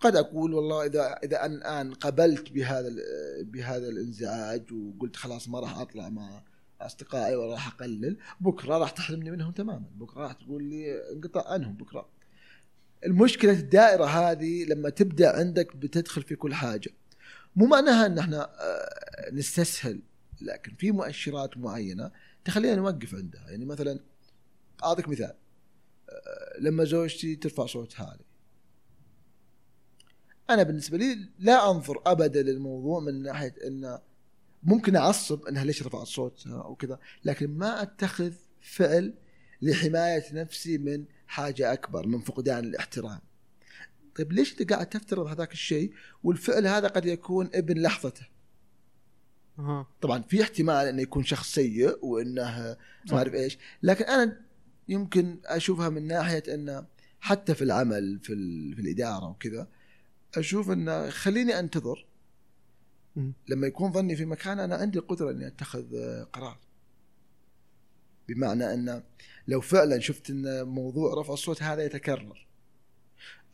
[0.00, 2.88] قد أقول والله إذا إذا أنا الان قبلت بهذا
[3.42, 6.42] بهذا الإنزعاج وقلت خلاص ما راح أطلع مع
[6.80, 9.86] أصدقائي ولا راح أقلل بكرة راح تحرمني منهم تماما.
[9.94, 12.08] بكرة راح تقول لي انقطع عنهم بكرة.
[13.06, 16.90] المشكلة الدائرة هذه لما تبدأ عندك بتدخل في كل حاجة.
[17.56, 20.00] مو معناها إن إحنا آه، نستسهل
[20.40, 22.10] لكن في مؤشرات معينة
[22.46, 24.00] تخلينا نوقف عندها يعني مثلا
[24.84, 25.34] أعطيك مثال.
[26.08, 28.24] آه، لما زوجتي ترفع صوتها علي
[30.50, 33.98] أنا بالنسبة لي لا أنظر ابدا للموضوع من ناحية إن
[34.62, 39.14] ممكن أعصب إنها ليش رفعت صوتها أو كذا لكن ما أتخذ فعل
[39.62, 43.20] لحماية نفسي من حاجة أكبر من فقدان الاحترام.
[44.16, 48.26] طيب ليش أنت قاعد تفترض هذاك الشيء والفعل هذا قد يكون ابن لحظته؟
[50.00, 52.76] طبعا في احتمال إنه يكون شخص سيء وإنه
[53.10, 53.58] ما أعرف إيش.
[53.82, 54.40] لكن أنا
[54.88, 56.86] يمكن أشوفها من ناحية إنه
[57.20, 59.68] حتى في العمل في, ال- في الإدارة وكذا
[60.36, 62.06] أشوف إنه خليني أنتظر.
[63.48, 65.84] لما يكون ظني في مكان أنا عندي القدره إني أتخذ
[66.24, 66.58] قرار.
[68.28, 69.02] بمعنى إنه
[69.48, 72.46] لو فعلا شفت إن موضوع رفع الصوت هذا يتكرر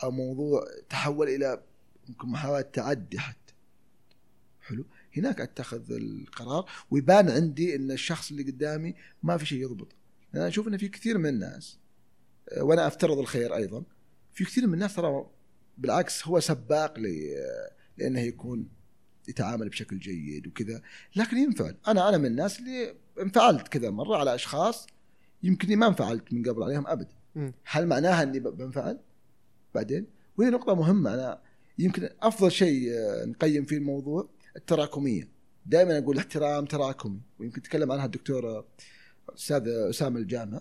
[0.02, 1.62] أو موضوع تحول إلى
[2.08, 3.54] يمكن محاولة تعدي حتى.
[4.60, 4.84] حلو؟
[5.16, 9.88] هناك أتخذ القرار ويبان عندي إن الشخص اللي قدامي ما في شيء يضبط
[10.34, 11.78] أنا أشوف إن في كثير من الناس
[12.52, 13.82] آه، وأنا أفترض الخير أيضا
[14.32, 15.26] في كثير من الناس ترى
[15.78, 17.34] بالعكس هو سباق ل-
[17.98, 18.68] لأنه يكون
[19.28, 20.82] يتعامل بشكل جيد وكذا.
[21.16, 21.76] لكن ينفعل.
[21.88, 24.86] أنا أنا من الناس اللي انفعلت كذا مرة على أشخاص
[25.42, 27.14] يمكن ما انفعلت من قبل عليهم ابدا.
[27.64, 28.98] هل معناها إني بنفعل؟
[29.74, 30.06] بعدين؟
[30.38, 31.14] وهي نقطة مهمة.
[31.14, 31.40] أنا
[31.78, 35.28] يمكن أفضل شيء آه، نقيم فيه الموضوع التراكمية.
[35.66, 38.64] دائما أقول احترام تراكمي ويمكن تكلم عنها الدكتور
[39.28, 40.60] أستاذ أسامة الجامع.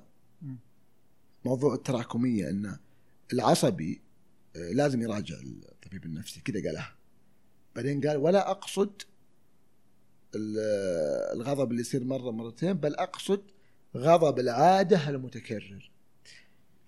[1.46, 2.78] موضوع التراكمية إن
[3.34, 4.02] العصبي
[4.56, 5.36] آه، لازم يراجع
[5.72, 6.96] الطبيب النفسي كذا قالها.
[7.76, 9.02] بعدين قال ولا أقصد
[10.36, 13.42] ال- الغضب اللي يصير مرة مرتين بل أقصد
[13.98, 15.92] غضب العادة المتكرر.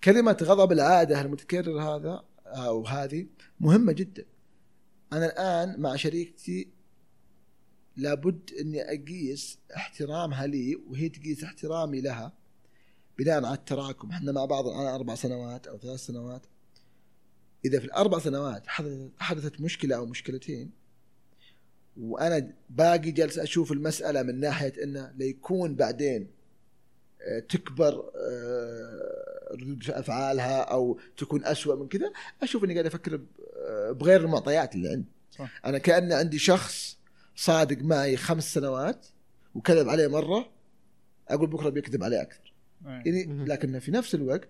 [0.04, 3.26] كلمة غضب العادة المتكرر هذا أو هذه
[3.60, 4.24] مهمة جدا.
[5.12, 6.68] أنا الآن مع شريكتي
[7.96, 12.32] لابد إني أقيس احترامها لي وهي تقيس احترامي لها
[13.18, 14.10] بناء على التراكم.
[14.10, 16.42] إحنا مع بعض الآن أربع سنوات أو ثلاث سنوات.
[17.64, 18.62] إذا في الأربع سنوات
[19.18, 20.70] حدثت مشكلة أو مشكلتين
[21.96, 26.30] وأنا باقي جالس أشوف المسألة من ناحية إنه ليكون بعدين
[27.22, 33.20] آه، تكبر آه، ردود أفعالها أو تكون أسوأ من كذا أشوف إني قاعد أفكر
[33.56, 35.08] آه، بغير المعطيات اللي عندي.
[35.30, 35.60] صح.
[35.66, 36.98] أنا كأن عندي شخص
[37.34, 39.06] صادق معي خمس سنوات
[39.54, 40.52] وكذب عليه مرة
[41.28, 42.52] أقول بكرة بيكذب عليه أكثر
[42.86, 42.90] إيه.
[42.90, 43.44] يعني.
[43.44, 44.48] لكن في نفس الوقت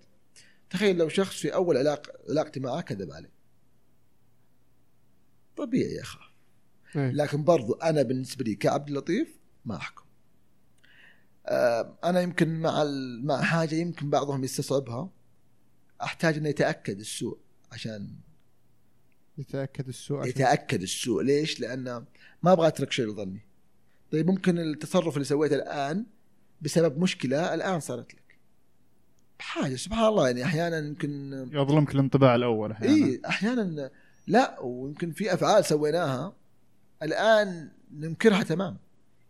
[0.70, 3.31] تخيل لو شخص في أول علاقه علاقتي معه كذب عليه
[5.57, 6.23] طبيعي اخاف
[6.97, 7.11] إيه.
[7.11, 10.05] لكن برضو أنا بالنسبة لي كعبد اللطيف ما أحكم
[11.47, 15.11] آه، أنا يمكن مع ال- مع حاجة يمكن بعضهم يستصعبها
[16.03, 17.38] أحتاج انه يتاكد السوء
[17.73, 18.11] عشان
[19.38, 21.23] يتأكد السوء عشان- يتأكد السوء.
[21.23, 22.05] ليش؟ لأن
[22.42, 23.40] ما أبغى أترك شيء لظني.
[24.12, 26.07] طيب ممكن التصرف اللي سويته الآن
[26.62, 28.38] بسبب مشكلة الآن صارت لك.
[29.38, 30.27] حاجة سبحان الله.
[30.27, 32.94] يعني أحيانا يمكن يظلمك الانطباع الأول أحيانا.
[32.94, 33.90] اي أحيانا
[34.27, 36.37] لا ويمكن في أفعال سويناها
[37.03, 38.77] الآن ننكرها تماما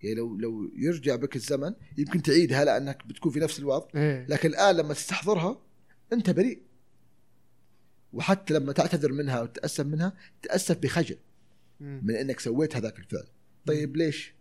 [0.02, 3.86] يعني لو لو يرجع بك الزمن يمكن تعيدها لأنك بتكون في نفس الوضع.
[3.94, 4.26] إيه.
[4.28, 5.58] لكن الآن لما تستحضرها
[6.12, 6.58] أنت بريء.
[8.14, 11.16] وحتى لما تعتذر منها وتتاسف منها تأسف بخجل.
[11.80, 13.26] من إنك سويت هذاك الفعل.
[13.66, 14.34] طيب ليش؟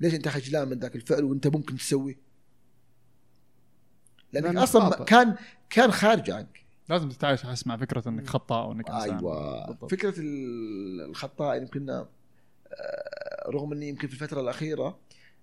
[0.00, 2.18] ليش أنت خجلان من ذاك الفعل وأنت ممكن تسويه؟
[4.32, 5.04] لأنك أصلا خاطئ.
[5.04, 5.36] كان
[5.70, 6.64] كان خارج عنك.
[6.88, 9.16] لازم تتعايش أحس مع فكرة إنك خطاء وانك إنسان.
[9.18, 9.66] أيوه.
[9.66, 9.90] بالضبط.
[9.90, 12.08] فكرة ال- الخطاء يمكن آه،
[13.48, 14.98] رغم إني يمكن في الفترة الأخيرة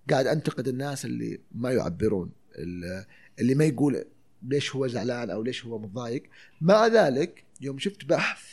[0.09, 3.05] قاعد أنتقد الناس اللي ما يعبرون ال-
[3.39, 4.05] اللي ما يقول
[4.43, 6.23] ليش هو زعلان أو ليش هو متضايق.
[6.61, 8.43] مع ذلك يوم شفت بحث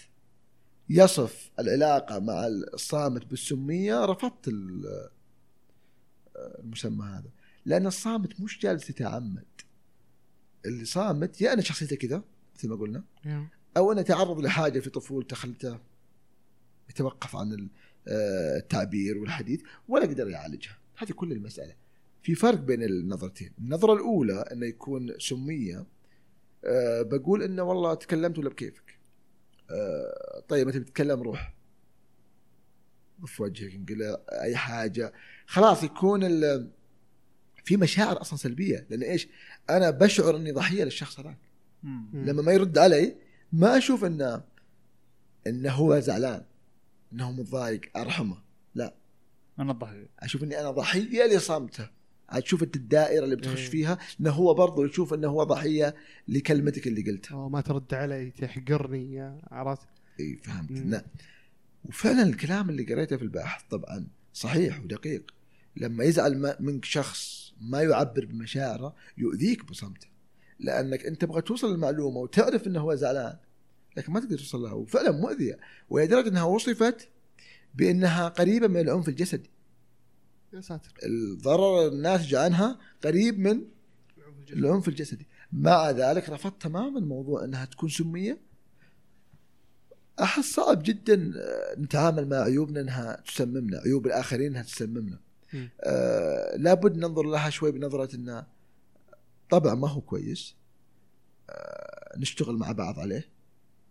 [0.89, 5.09] يصف العلاقة مع الصامت بالسمية رفضت ال-
[6.37, 7.31] المسمى هذا.
[7.65, 9.45] لأن الصامت مش جالس يتعمد.
[10.67, 12.23] اللي صامت يا أنا شخصيته كذا
[12.57, 13.05] مثل ما قلنا
[13.77, 15.79] أو انه تعرض لحاجة في طفولته خلته
[16.91, 17.69] يتوقف عن
[18.09, 20.79] آه، التعبير والحديث ولا قدر يعالجها.
[20.97, 21.75] هذه كل المسألة.
[22.23, 23.53] في فرق بين النظرتين.
[23.59, 25.87] النظرة الأولى إنه يكون سمية
[26.65, 28.82] آه، بقول إنه والله تكلمت ولا بكيفك.
[29.71, 31.55] آه، طيب أنت بتتكلم روح.
[33.27, 35.13] في وجهك انقلع أي حاجة.
[35.47, 36.71] خلاص يكون ال-
[37.65, 38.87] في مشاعر أصلا سلبية.
[38.91, 39.29] لأن إيش؟
[39.71, 41.39] أنا بشعر إني ضحية للشخص هذاك.
[42.13, 43.17] لما ما يرد علي
[43.53, 44.45] ما أشوف انه
[45.47, 46.45] إنه هو زعلان
[47.13, 48.37] إنه متضايق أرحمه.
[49.59, 51.91] أنا الضحيه أشوف إني أنا ضحية لصمته.
[52.33, 53.71] عاد شوف أنت الدائرة اللي بتخش إيه.
[53.71, 55.95] فيها إنه هو برضه يشوف إنه هو ضحية
[56.29, 57.35] لكلمتك اللي قلتها.
[57.35, 59.89] أو ما ترد علي تحقرني يا عرفت
[60.21, 60.71] إي فهمت.
[60.71, 60.91] مم.
[60.91, 61.03] نعم.
[61.85, 65.35] وفعلا الكلام اللي قريته في البحث طبعا صحيح ودقيق.
[65.77, 70.07] لما يزعل منك شخص ما يعبر بمشاعره يؤذيك بصمته
[70.61, 73.37] لأنك أنت تبغى توصل للمعلومه وتعرف إنه هو زعلان
[73.97, 74.73] لكن ما تقدر توصل لها.
[74.73, 75.59] وفعلا مؤذية
[75.91, 77.09] ولدرجه إنها وصفت
[77.75, 79.51] بأنها قريبة من العنف الجسدي.
[80.53, 80.93] يا ساتر.
[81.05, 83.65] الضرر الناتج عنها قريب من
[84.53, 85.27] العنف الجسدي.
[85.53, 88.39] مع ذلك رفضت تماما موضوع إنها تكون سمية.
[90.21, 95.21] احس صعب جدا آه، نتعامل مع عيوبنا إنها تسممنا عيوب الآخرين إنها تسممنا.
[95.53, 95.71] مم.
[95.81, 98.47] آه لابد ننظر لها شوي بنظرة انه
[99.51, 100.55] طبع ما هو كويس.
[101.51, 103.29] آه نشتغل مع بعض عليه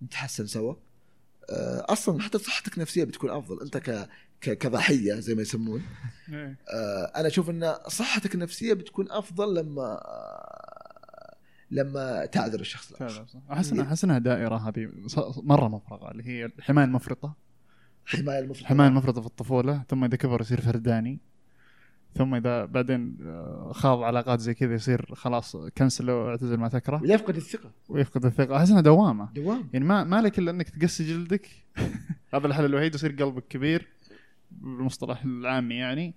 [0.03, 0.73] نتحسن سوا.
[0.73, 0.90] آه
[1.89, 4.07] أصلا حتى صحتك النفسية بتكون أفضل أنت ك
[4.41, 5.83] كضحية زي ما يسمون.
[6.29, 6.57] إيه.
[6.69, 9.99] آه، أنا أشوف إن صحتك النفسية بتكون أفضل لما
[11.71, 13.25] لما تعذر الشخص الآخر.
[13.51, 14.89] أحس انها أحس إنها دائرة هذه
[15.37, 17.35] مرة مفرغة اللي هي الحماية المفرطة.
[18.05, 21.19] حماية المفروض الحماية المفرطة في الطفولة ثم إذا كبر يصير فرداني.
[22.15, 27.35] ثم إذا بعدين آه، خاض علاقات زي كذا يصير خلاص كنسل واعتزل ما تكره ويفقد
[27.35, 27.71] الثقة.
[27.89, 28.57] ويفقد الثقة.
[28.57, 29.29] أحس انها دوامة.
[29.33, 31.49] دوام يعني ما ما لك إلا إنك تقسي جلدك.
[32.33, 33.87] هذا الحل الوحيد يصير قلبك كبير
[34.51, 36.15] بالمصطلح العامي يعني.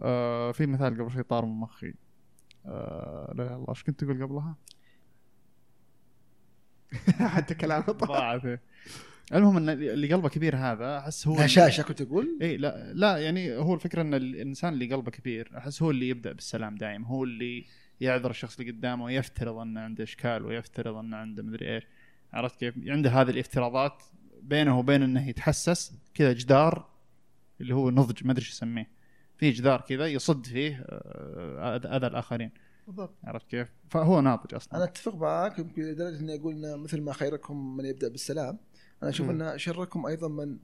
[0.00, 1.94] آه في مثال قبل شوي طار من مخي.
[2.66, 3.68] آه لا الله.
[3.68, 4.56] إيش كنت تقول قبلها؟
[7.34, 7.96] حتى كلامه
[8.44, 8.60] إيه.
[9.34, 13.56] المهم إن اللي قلبه كبير هذا أحس هو هشاشه كنت تقول؟ اي لا لا يعني
[13.56, 17.64] هو الفكرة إن الإنسان اللي قلبه كبير أحس هو اللي يبدأ بالسلام دائما هو اللي
[18.00, 21.86] يعذر الشخص اللي قدامه ويفترض إنه عنده إشكال ويفترض إنه عنده مدري إيش.
[22.32, 24.02] عرفت كيف؟ عنده هذه الافتراضات
[24.42, 26.88] بينه وبين إنه يتحسس كذا جدار
[27.60, 28.90] اللي هو نضج ما أدري إيش يسميه.
[29.36, 32.50] في جدار كذا يصد فيه آه، اذى أذى الآخرين.
[32.86, 33.14] بالضبط.
[33.24, 34.76] عرفت كيف؟ فهو ناضج أصلا.
[34.76, 38.58] أنا أتفق معك يمكن لدرجة إني أقول مثل ما خيركم من يبدأ بالسلام.
[39.02, 39.30] أنا أشوف.
[39.30, 40.58] ان شركم أيضا من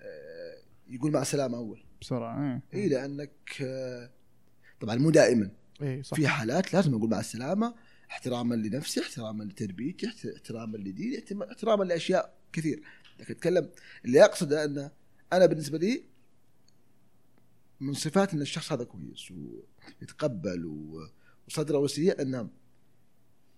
[0.00, 0.56] آه،
[0.88, 1.82] يقول مع السلامه أول.
[2.00, 2.62] بسرعة إيه.
[2.82, 4.10] إي لأنك آه،
[4.80, 5.50] طبعا مو دائما.
[5.82, 6.16] إي صح.
[6.16, 7.74] في حالات لازم أقول مع السلامة
[8.10, 11.18] احتراما لنفسي احتراما لتربيتي احت- احتراما لديني
[11.50, 12.82] احتراما لأشياء كثير.
[13.20, 13.70] لكن أتكلم
[14.04, 14.90] اللي أقصده أنه
[15.32, 16.04] أنا بالنسبة لي
[17.80, 20.64] من صفات إن الشخص هذا كويس ويتقبل
[21.48, 22.48] وصدره وسيع إنه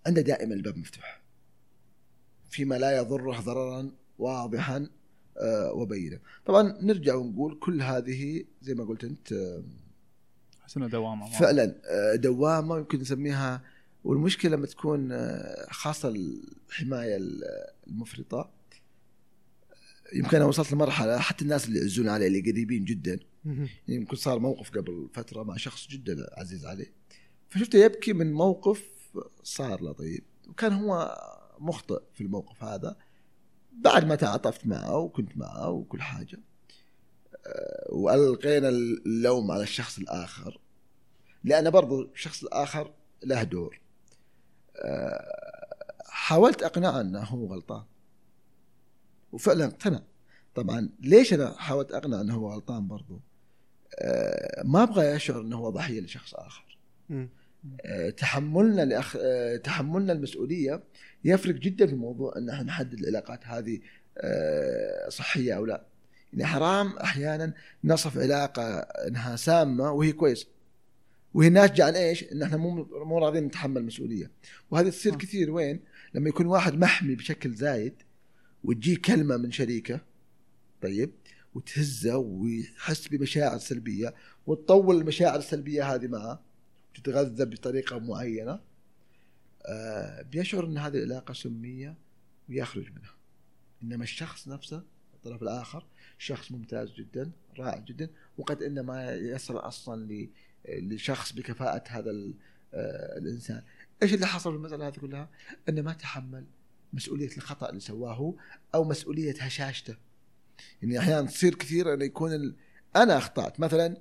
[0.07, 1.23] عنده دائما الباب مفتوح.
[2.49, 4.89] فيما لا يضره ضررا واضحا
[5.41, 6.19] آه، وبينا.
[6.47, 9.63] طبعا نرجع ونقول كل هذه زي ما قلت أنت آه،
[10.63, 11.39] احس انه دوامه.
[11.39, 13.63] فعلا آه، دوامة يمكن نسميها.
[14.05, 15.13] والمشكلة لما تكون
[15.71, 16.09] خاصة
[16.69, 17.19] الحماية
[17.87, 18.51] المفرطة
[20.15, 23.19] يمكن أنا وصلت لمرحلة حتى الناس اللي يعزون علي اللي قريبين جدا.
[23.89, 26.93] يمكن صار موقف قبل فترة مع شخص جدا عزيز عليه
[27.49, 28.89] فشفته يبكي من موقف
[29.43, 30.25] صار له طيب.
[30.49, 31.19] وكان هو
[31.61, 32.97] مخطئ في الموقف هذا.
[33.73, 36.41] بعد ما تعاطفت معه وكنت معه وكل حاجة.
[37.47, 40.61] آه، وألقينا اللوم على الشخص الآخر.
[41.45, 42.93] لأن برضو الشخص الآخر
[43.25, 43.81] له دور.
[44.77, 45.75] آه،
[46.07, 47.85] حاولت أقنعه إنه هو غلطان.
[49.33, 50.03] وفعلا اقتنع.
[50.55, 53.21] طبعا ليش أنا حاولت اقنع إنه هو غلطان برضو؟
[53.99, 56.79] آه، ما أبغى يشعر إنه هو ضحية لشخص آخر.
[58.17, 59.17] تحملنا لأخ...
[59.21, 60.83] آه، تحملنا المسؤولية
[61.25, 63.81] يفرق جدا في موضوع إن إحنا نحدد العلاقات هذه
[64.19, 65.87] آه، صحية أو لا
[66.33, 67.55] يعني حرام أحيانا
[67.85, 70.47] نصف علاقة إنها سامة وهي كويسه
[71.35, 74.31] وهي ناتجة عن إيش؟ إن إحنا مو مو راضيين نتحمل مسؤوليه
[74.71, 75.17] وهذه تصير آه.
[75.17, 75.81] كثير وين؟
[76.15, 77.95] لما يكون واحد محمي بشكل زايد
[78.65, 80.01] وتجي كلمة من شريكة
[80.83, 81.11] طيب
[81.55, 84.15] وتهزه ويحس بمشاعر سلبية
[84.47, 86.48] وتطول المشاعر السلبية هذه معه
[87.01, 88.61] تتغذى بطريقة معينة
[89.67, 91.95] آه بيشعر إن هذه العلاقة سمية
[92.49, 93.15] ويخرج منها.
[93.83, 94.83] إنما الشخص نفسه
[95.15, 95.87] الطرف الآخر
[96.19, 100.29] شخص ممتاز جدا رائع جدا وقد إنما يصل أصلا
[100.69, 102.11] لشخص بكفاءة هذا
[102.75, 103.63] آه، الإنسان.
[104.03, 105.29] إيش اللي حصل في المسألة هذه كلها؟
[105.69, 106.45] إنه ما تحمل
[106.93, 108.35] مسؤولية الخطأ اللي سواه
[108.75, 109.97] أو مسؤولية هشاشته.
[110.83, 112.57] يعني أحيانا تصير كثير انه يكون.
[112.97, 113.61] أنا أخطأت.
[113.61, 113.97] مثلا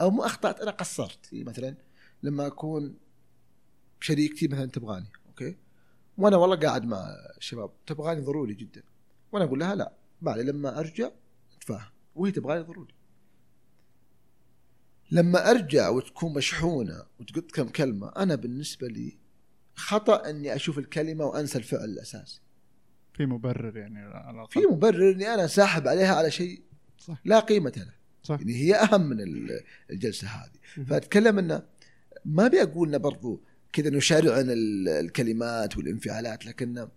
[0.00, 1.32] أو مو أخطأت أنا قصرت.
[1.32, 1.74] يعني مثلا
[2.22, 2.96] لما أكون
[4.00, 5.56] شريكتي مثلا تبغاني أوكي؟
[6.18, 8.82] وأنا والله قاعد مع الشباب تبغاني ضروري جدا.
[9.32, 9.92] وأنا أقول لها لا
[10.22, 11.10] ما علي لما أرجع
[11.56, 12.94] نتفاهم وهي تبغاني ضروري.
[15.10, 19.18] لما أرجع وتكون مشحونة وتقط كم كلمة أنا بالنسبة لي
[19.74, 22.40] خطأ إني أشوف الكلمة وأنسى الفعل الأساسي.
[23.14, 24.46] في مبرر يعني على.
[24.50, 26.62] في مبرر إني أنا ساحب عليها على شيء
[26.98, 27.20] صح.
[27.24, 27.97] لا قيمة له.
[28.22, 28.38] صح.
[28.40, 29.60] يعني هي أهم من ال-
[29.90, 30.84] الجلسة هذه.
[30.84, 31.62] فأتكلم إنه
[32.24, 33.42] ما أبي أقول إنه برضو
[33.72, 36.88] كذا نشرع عن ال- الكلمات والانفعالات لكن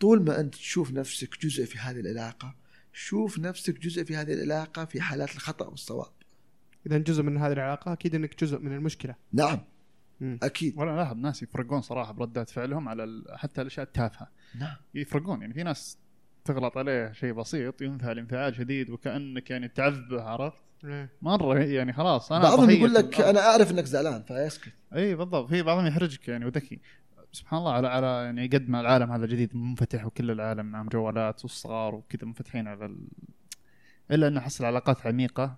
[0.00, 2.54] طول ما أنت تشوف نفسك جزء في هذه العلاقة
[2.92, 6.12] شوف نفسك جزء في هذه العلاقة في حالات الخطأ والصواب.
[6.86, 9.14] إذا جزء من هذه العلاقة أكيد إنك جزء من المشكلة.
[9.32, 9.60] نعم.
[10.20, 10.38] مم.
[10.42, 10.74] أكيد.
[10.78, 14.30] ولا لاحظ ناس يفرقون صراحة بردات فعلهم على ال- حتى الأشياء التافهة.
[14.60, 14.76] نعم.
[14.94, 15.98] يفرقون يعني في ناس
[16.46, 21.10] تغلط عليه شيء بسيط ينفعل انفعال شديد وكأنك يعني تعذبه عرفت؟ إيه.
[21.22, 24.72] مرة يعني خلاص أنا بعضهم يقول لك أنا أعرف إنك زعلان فيسكت.
[24.94, 25.48] إي بالضبط.
[25.48, 26.80] في بعضهم يحرجك يعني وذكي.
[27.32, 31.42] سبحان الله على على يعني قد ما العالم هذا جديد منفتح وكل العالم معهم جوالات
[31.42, 33.08] والصغار وكذا منفتحين على ال...
[34.10, 35.56] إلا ان احس العلاقات عميقة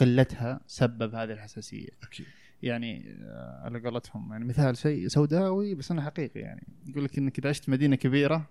[0.00, 1.88] قلتها سبب هذه الحساسية.
[2.02, 2.26] أكيد.
[2.62, 6.66] يعني آه، على قولتهم يعني مثال شيء سوداوي بس إنه حقيقي يعني.
[6.86, 8.50] يقول لك إنك إذا عشت مدينة كبيرة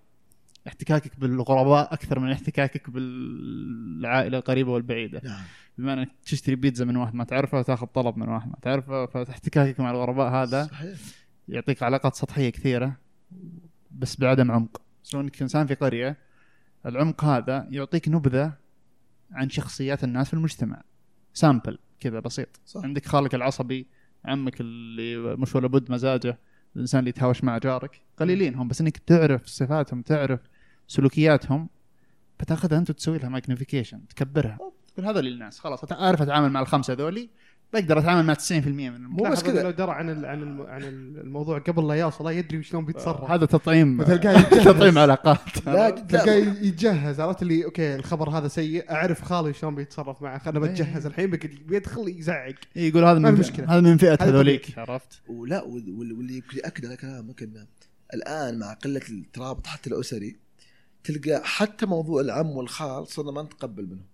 [0.67, 5.21] احتكاكك بالغرباء أكثر من احتكاكك بالعائلة القريبة والبعيدة.
[5.23, 5.43] نعم.
[5.77, 9.79] بما انك تشتري بيتزا من واحد ما تعرفه وتاخذ طلب من واحد ما تعرفه فاحتكاكك
[9.79, 10.99] مع الغرباء هذا صحيح.
[11.47, 12.97] يعطيك علاقات سطحية كثيرة
[13.91, 14.81] بس بعدم عمق.
[15.13, 16.17] لو إنك إنسان في قرية
[16.85, 18.53] العمق هذا يعطيك نبذة
[19.31, 20.81] عن شخصيات الناس في المجتمع.
[21.33, 22.59] سامبل كذا بسيط.
[22.65, 22.83] صح.
[22.83, 23.87] عندك خالك العصبي
[24.25, 26.39] عمك اللي مش ولا بد مزاجه
[26.75, 30.39] الإنسان اللي يتهاوش مع جارك قليلين هم بس إنك تعرف صفاتهم تعرف
[30.91, 31.69] سلوكياتهم
[32.39, 34.57] فتاخذها أنت وتسوي لها magnification تكبرها
[34.95, 37.29] تقول هذا للناس خلاص اعرف أتعامل مع الخمسة ذولي
[37.73, 39.63] بقدر أتعامل مع 90% من مو بس كذا.
[39.63, 43.45] لو درى عن ال- عن الم- عن الموضوع قبل لا يوصل يدري شلون بيتصرف هذا
[43.45, 44.03] تطعيم.
[44.65, 50.21] تطعيم علاقات لا تلقاه يتجهز عرفت اللي okay الخبر هذا سيء أعرف خالي شلون بيتصرف
[50.21, 50.71] معه خلنا إيه.
[50.71, 51.29] بتجهز الحين
[51.67, 53.65] بيدخل يزعق إيه، يقول هذا من مشكلة.
[53.73, 57.65] هذا من فئة هذوليك عرفت؟ ولا وال- وال- واللي يأكد على كلامك إنه
[58.13, 60.35] الآن مع قلة الترابط حتى الأسري
[61.03, 64.05] تلقى حتى موضوع العم والخال صرنا ما نتقبل منهم.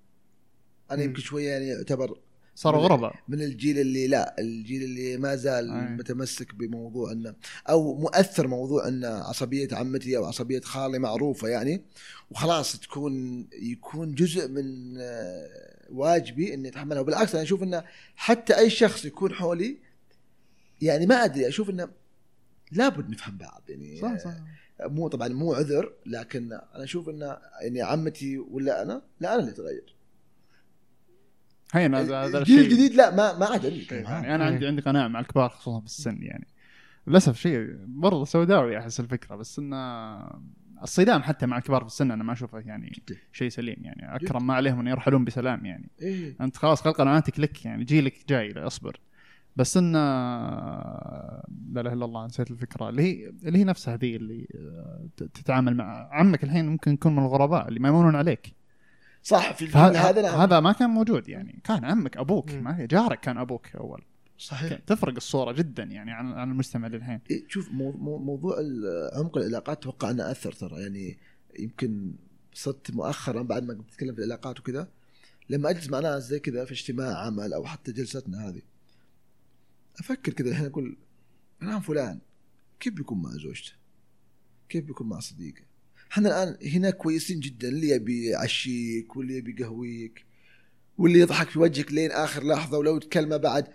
[0.91, 1.03] أنا.
[1.03, 2.19] يمكن شوية يعني يعتبر
[2.57, 5.81] صاروا غرباء من الجيل اللي لا الجيل اللي ما زال أي.
[5.81, 7.35] متمسك بموضوع إنه
[7.69, 11.81] أو مؤثر موضوع إن عصبية عمتي أو عصبية خالي معروفة يعني
[12.31, 17.83] وخلاص تكون يكون جزء من آه، واجبي إني أتحملها وبالعكس أنا أشوف انه
[18.15, 19.77] حتى أي شخص يكون حولي
[20.81, 21.89] يعني ما أدري أشوف إنه
[22.71, 24.33] لابد نفهم بعض يعني صح صح
[24.81, 29.51] مو طبعا مو عذر لكن أنا أشوف انه يعني عمتي ولا أنا لا أنا اللي
[29.51, 29.95] اتغير
[31.73, 32.71] هين هذا هذا الجيل الشيء.
[32.71, 34.03] الجديد لا ما ما عاد كلام.
[34.03, 34.53] يعني أنا إيه.
[34.53, 36.47] عندي عندي قناعة مع الكبار خصوصا في السن يعني.
[37.07, 39.77] للأسف شيء برضه سوداوي أحس الفكرة بس انه
[40.83, 43.03] الصدام حتى مع الكبار في السن أنا ما أشوفه يعني.
[43.31, 44.15] شيء سليم يعني.
[44.15, 45.89] أكرم ما عليهم إن يرحلون بسلام يعني.
[46.01, 46.35] إيه.
[46.41, 48.99] أنت خلاص خلق قناعاتك لك يعني جيلك جاي اصبر.
[49.57, 49.99] بس انه
[51.71, 52.89] لا إله إلا الله نسيت الفكرة.
[52.89, 57.23] اللي هي اللي هي نفسها ذي اللي آه، تتعامل مع عمك الحين ممكن يكون من
[57.23, 58.53] الغرباء اللي ما يمونون عليك.
[59.23, 60.39] صح في الفيلم فهذا هذا نعم.
[60.39, 61.61] هذا ما كان موجود يعني.
[61.63, 62.63] كان عمك أبوك مم.
[62.63, 64.03] ما هي جارك كان أبوك أول.
[64.37, 64.79] صحيح.
[64.87, 67.19] تفرق الصورة جدا يعني عن عن المجتمع للحين.
[67.31, 68.57] إيه، شوف مو مو موضوع
[69.13, 70.81] عمق العلاقات أتوقع أنه أثر ترى.
[70.81, 71.17] يعني
[71.59, 72.13] يمكن
[72.53, 74.87] صرت مؤخرا بعد ما قمت اتكلم في العلاقات وكذا
[75.49, 78.61] لما أجلس مع ناس زي كذا في اجتماع عمل أو حتى جلستنا هذه
[79.99, 80.97] أفكر كذا الحين أقول
[81.61, 82.19] الان فلان
[82.79, 83.71] كيف بيكون مع زوجته؟
[84.69, 85.61] كيف بيكون مع صديقة؟
[86.11, 90.25] إحنا الآن هنا كويسين جدا اللي يبي يعشيك واللي يبي يقهويك
[90.97, 93.67] واللي يضحك في وجهك لين آخر لحظة ولو تكلمه بعد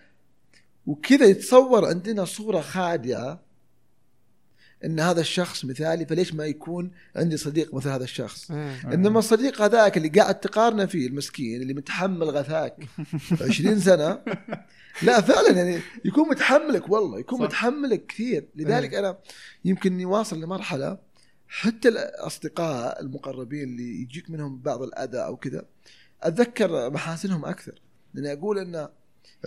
[0.87, 3.43] وكذا يتصور عندنا صورة خادعة
[4.85, 8.51] إن هذا الشخص مثالي فليش ما يكون عندي صديق مثل هذا الشخص.
[8.85, 12.89] إنما الصديق هذاك اللي قاعد تقارنه فيه المسكين اللي متحمل غثاك
[13.49, 14.21] 20 سنة
[15.03, 17.45] لا فعلا يعني يكون متحملك والله يكون صح.
[17.45, 18.49] متحملك كثير.
[18.55, 19.19] لذلك أنا
[19.65, 20.99] يمكن إني واصل لمرحلة
[21.49, 25.65] حتى الأصدقاء المقربين اللي يجيك منهم بعض الأذى أو كذا
[26.23, 27.81] أتذكر محاسنهم أكثر.
[28.15, 28.89] لأني أقول إن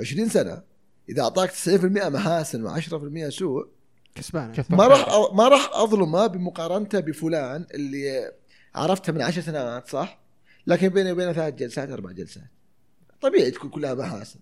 [0.02, 0.62] 20 سنة
[1.10, 3.68] إذا أعطاك 90% محاسن و10% سوء
[4.16, 4.54] كسبان.
[4.70, 8.32] ما راح ما راح اظلمه بمقارنته بفلان اللي
[8.76, 10.20] عرفته من عشر سنوات صح؟
[10.68, 12.52] لكن بيني وبينه ثلاث جلسات أربع جلسات.
[13.22, 14.40] طبيعي تكون كلها محاسن.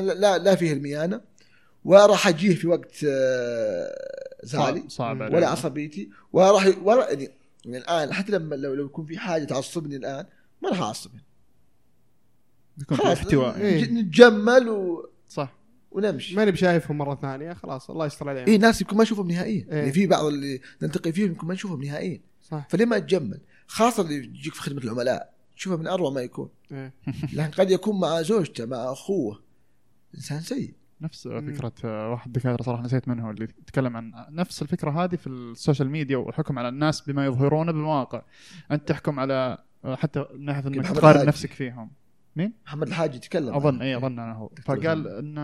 [0.00, 1.20] لا لا, لا فيه الميانة
[1.84, 3.94] وراح أجيه في وقت آه،
[4.42, 7.30] زعلي صعب ولا عصبيتي وراح ولا يعني
[7.64, 10.26] يعني الآن حتى لما لو لو يكون في حاجة تعصبني الآن
[10.62, 11.24] ما راح اعصبني
[12.78, 13.60] في خلاص احتواء.
[13.60, 13.84] إيه.
[13.84, 15.10] نتجمل و...
[15.28, 15.54] صح.
[15.90, 16.36] ونمشي.
[16.36, 18.46] ماني بشايفهم مرة ثانية خلاص الله يستر عليهم.
[18.46, 19.66] اي ناس يمكن ما نشوفهم نهائيا.
[19.70, 19.78] إيه.
[19.78, 22.20] يعني في بعض اللي نلتقي فيهم يمكن ما نشوفهم نهائيا.
[22.42, 22.66] صح.
[22.68, 26.48] فليه ما تجمل خاصة اللي يجيك في خدمة العملاء تشوفه من أروع ما يكون.
[26.72, 26.92] إيه.
[27.32, 29.40] لكن قد يكون مع زوجته مع أخوه.
[30.14, 31.26] إنسان سيء نفس
[31.84, 35.90] آه، واحد الدكاتره صراحة نسيت منه اللي يتكلم عن نفس الفكرة هذه في ال social
[35.90, 38.22] media والحكم على الناس بما يظهرونه بالمواقع
[38.70, 41.26] أنت تحكم على حتى من ناحية إنك تقارن.
[41.26, 41.90] نفسك فيهم
[42.36, 43.82] محمد الحاج يتكلم أظن.
[43.82, 45.38] اي أظن أنا هو فقال إن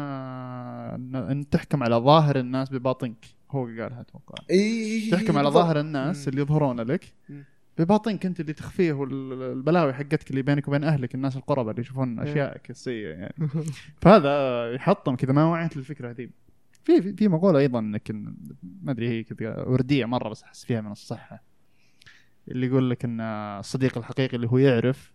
[1.15, 5.63] إن, تحكم على ظاهر الناس بباطنك هو قالها أتوقع اي تحكم على بالضبط.
[5.65, 6.29] ظاهر الناس.
[6.29, 7.45] اللي يظهرون لك مم.
[7.79, 12.33] بباطنك انت اللي تخفيه والبلاوي حقتك اللي بينك وبين أهلك الناس القربى اللي يشوفون إيه.
[12.33, 13.35] اشيائك السيئه يعني.
[14.01, 16.31] فهذا يحطم كذا ما وعيت للفكرة ذي
[16.85, 18.11] في في- مقولة أيضا انك
[18.83, 21.43] ما أدري هي كذا وردية مرة بس أحس فيها من الصحة.
[22.49, 25.13] اللي يقول لك إن الصديق الحقيقي اللي هو يعرف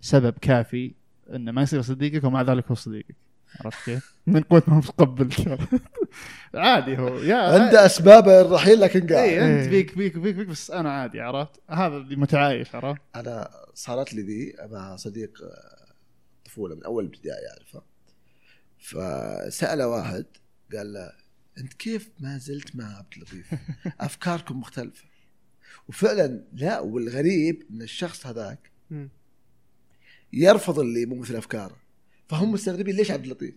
[0.00, 0.94] سبب كافي
[1.34, 3.16] إنه ما يصير صديقك ومع ذلك هو صديقك.
[3.60, 5.30] عرفت كيف؟ من قوة ما هو متقبل
[6.54, 9.68] عادي هو يا عنده أسباب الرحيل لكن قاعد اي أنت إيه.
[9.68, 14.22] فيك فيك فيك فيك بس أنا عادي عرفت؟ هذا اللي متعايش عرفت؟ أنا صارت لي
[14.22, 15.94] ذي مع صديق آه،
[16.44, 17.82] طفولة من أول ابتدائي اعرفه
[18.78, 20.24] فسأله واحد
[20.76, 21.12] قال له
[21.58, 23.54] أنت كيف ما زلت مع عبد اللطيف؟
[24.00, 25.04] أفكاركم مختلفة
[25.88, 28.70] وفعلا لا والغريب إن الشخص هذاك.
[30.32, 31.76] يرفض اللي مو مثل أفكاره
[32.28, 33.54] فهم مستغربين ليش عبد اللطيف؟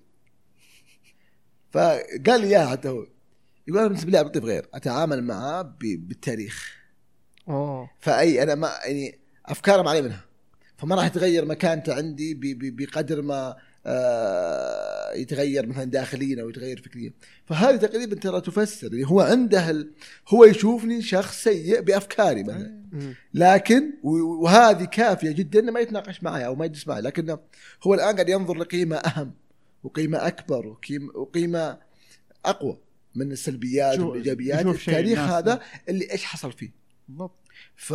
[1.72, 3.08] فقال لي اياها حتى هو
[3.68, 6.76] يقول أنا بالنسبة لي عبد اللطيف غير أتعامل معاه بالتاريخ.
[7.50, 7.90] أوه.
[8.00, 10.26] فأي أنا ما يعني أفكاره ما علي منها.
[10.78, 13.58] فما راح يتغير مكانته عندي بقدر ما
[15.16, 17.14] يتغير مثلا داخليا أو يتغير فكريا.
[17.46, 19.92] فهذه تقريبا ترى تفسر يعني هو عنده ال...
[20.28, 22.82] هو يشوفني شخص سيء بأفكاري مثلا.
[23.34, 27.02] لكن وهذه كافية جدا إنه ما يتناقش معي أو ما يجلس معي.
[27.02, 27.40] لكنه
[27.84, 29.34] هو الآن قاعد ينظر لقيمة أهم
[29.84, 31.78] وقيمة أكبر وقيمه, وقيمة
[32.46, 32.78] أقوى
[33.16, 34.66] من السلبيات والإيجابيات.
[34.66, 36.72] التاريخ هذا اللي إيش حصل فيه.
[37.08, 37.38] بالضبط.
[37.76, 37.94] ف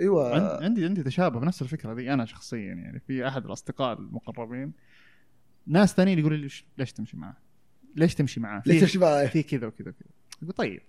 [0.00, 4.72] أيوه عن- عندي عندي تشابه بنفس الفكرة ذي أنا شخصيا يعني في أحد الأصدقاء المقربين
[5.66, 7.36] ناس ثانيين يقولوا لي ليش, تمشي معاه؟
[7.96, 10.08] ليش تمشي معاه؟ ليش تمشي معي؟ في كذا وكذا وكذا
[10.42, 10.80] أقول طيب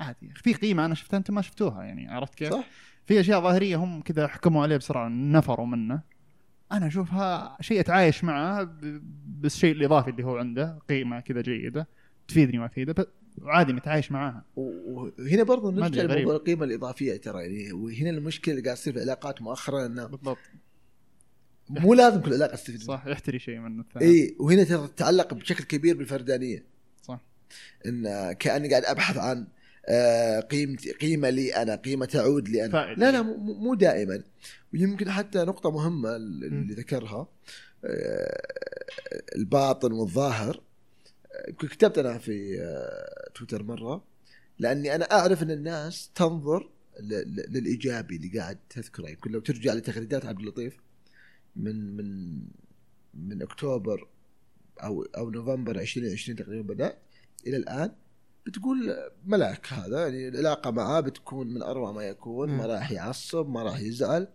[0.00, 2.64] عادي في قيمة أنا شفتها أنتم ما شفتوها يعني عرفت كيف؟ صح
[3.06, 6.00] في أشياء ظاهرية هم كذا حكموا عليه بسرعة نفروا منه
[6.72, 8.68] أنا أشوفها شيء أتعايش معه
[9.26, 11.88] بالشيء الإضافي اللي هو عنده قيمة كذا جيدة
[12.28, 13.06] تفيدني وأفيده
[13.42, 14.44] وعادي متعايش معاها.
[14.56, 16.02] وهنا أدري، نرجع.
[16.02, 20.38] لموضوع القيمة الإضافية ترى يعني وهنا المشكلة اللي قاعد تصير في العلاقات مؤخرا إنه بالضبط.
[21.70, 22.82] مو لازم كل علاقة تستفيد.
[22.82, 24.04] صح يحتري شيء من الثاني.
[24.06, 26.64] إي وهنا ترى تتعلق بشكل كبير بالفردانية.
[27.02, 27.20] صح.
[27.86, 29.46] إن كأني قاعد أبحث عن
[29.90, 32.72] آه، قيمتي قيمة لي أنا قيمة تعود لي أنا.
[32.72, 33.00] فائدة.
[33.00, 34.22] لا لا مو- دائما.
[34.74, 37.28] ويمكن حتى نقطة مهمة اللي ذكرها
[37.84, 38.46] آه،
[39.36, 40.60] الباطن والظاهر.
[41.58, 44.04] كتبت أنا في آه، تويتر مرة
[44.58, 46.70] لأني أنا أعرف إن الناس تنظر
[47.48, 50.76] للإيجابي اللي قاعد تذكره يمكن لو ترجع لتغريدات عبد اللطيف
[51.56, 52.38] من من
[53.14, 54.08] من أكتوبر
[54.82, 56.98] أو أو نوفمبر 2020 تقريبا بدأت
[57.46, 57.92] إلى الآن
[58.46, 62.66] بتقول ملاك هذا يعني العلاقة معاه بتكون من أروع ما يكون ما.
[62.66, 64.28] راح يعصب ما راح يزعل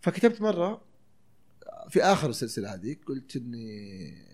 [0.00, 0.84] فكتبت مرة
[1.88, 4.29] في آخر السلسلة هذه قلت إني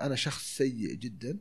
[0.00, 1.38] أنا شخص سيء جدا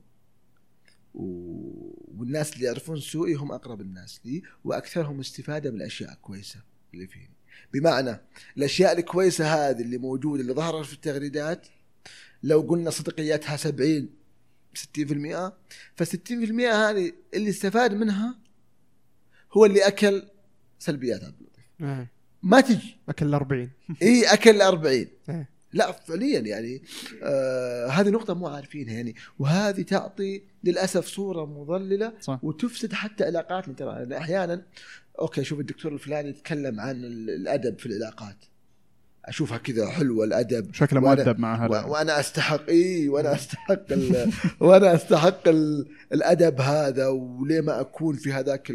[1.14, 6.60] و- والناس اللي يعرفون سوءي هم أقرب الناس لي وأكثرهم استفادة من الأشياء الكويسة
[6.94, 7.30] اللي فيني.
[7.74, 8.20] بمعنى
[8.58, 11.68] الأشياء الكويسة هذه اللي موجودة اللي ظهرت في التغريدات
[12.44, 14.10] لو قلنا صدقياتها 70
[14.74, 15.52] 60%
[15.96, 16.12] ف 60%
[16.62, 18.40] هذه اللي استفاد منها
[19.54, 20.24] هو اللي أكل
[20.80, 21.64] سلبيات عبد اللطيف.
[21.82, 22.12] إيه.
[22.44, 22.98] ما تجي.
[23.10, 23.70] أكل 40
[24.02, 25.50] اي أكل 40 إيه.
[25.76, 26.82] لا فعليا يعني
[27.24, 29.16] آه هذه نقطة مو عارفينها يعني.
[29.40, 32.40] وهذه تعطي للأسف صورة مضللة صح.
[32.44, 33.74] وتفسد حتى علاقاتنا.
[33.74, 34.62] ترى أحيانا
[35.20, 38.36] أوكي شوف الدكتور الفلاني يتكلم عن ال- الأدب في العلاقات.
[39.26, 40.74] أشوفها كذا حلوة الأدب.
[40.74, 41.82] شكله مؤدب مع هذا.
[41.84, 44.32] وأنا أستحق إي وأنا أستحق ال...
[44.60, 45.88] وأنا أستحق ال...
[46.14, 47.08] الأدب هذا.
[47.08, 48.72] وليه ما أكون في هذاك.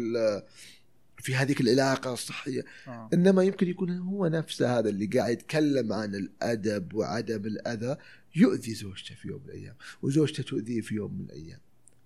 [1.21, 2.63] في هذيك العلاقة الصحية.
[2.87, 3.09] آه.
[3.13, 7.95] إنما يمكن يكون هو نفسه هذا اللي قاعد يتكلم عن الأدب وعدم الأذى
[8.35, 11.59] يؤذي زوجته في يوم من الأيام وزوجته تؤذيه في يوم من الأيام.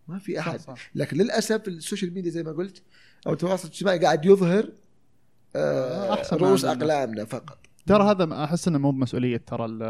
[0.07, 0.59] ما في أحد.
[0.59, 0.66] صح.
[0.76, 0.89] صح.
[0.95, 2.82] لكن للأسف ال social media زي ما قلت
[3.28, 4.70] أو التواصل الاجتماعي قاعد يظهر
[5.55, 6.66] آه أحسن ما رؤوس.
[6.66, 7.57] أقلامنا فقط.
[7.88, 9.84] ترى هذا أحس إنه مو بمسؤولية ترى ال-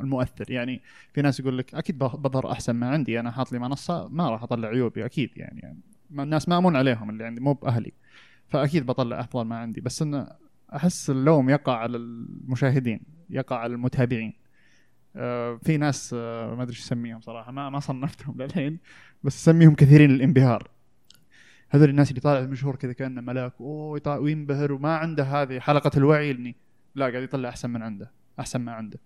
[0.00, 0.50] المؤثر.
[0.50, 0.80] يعني
[1.14, 4.30] في ناس يقول لك أكيد بظ- بظهر أحسن ما عندي أنا حاط لي منصة ما
[4.30, 5.78] راح أطلع عيوبي أكيد يعني, يعني
[6.10, 7.92] ما- الناس مامون عليهم اللي عندي مو بأهلي.
[8.48, 10.28] فأكيد بطلع أفضل ما عندي بس إنه
[10.74, 14.34] أحس اللوم يقع على المشاهدين يقع على المتابعين.
[15.16, 18.78] آه، في ناس آه، ما أدري إيش أسميهم صراحة ما ما صنفتهم للحين
[19.22, 20.70] بس أسميهم كثيرين الانبهار
[21.70, 26.30] هذول الناس اللي طالع المشهور كذا كأنه ملاك أوه وينبهر وما عنده هذه حلقة الوعي
[26.30, 26.56] إني
[26.94, 28.98] لا قاعد يطلع أحسن من عنده أحسن ما عنده.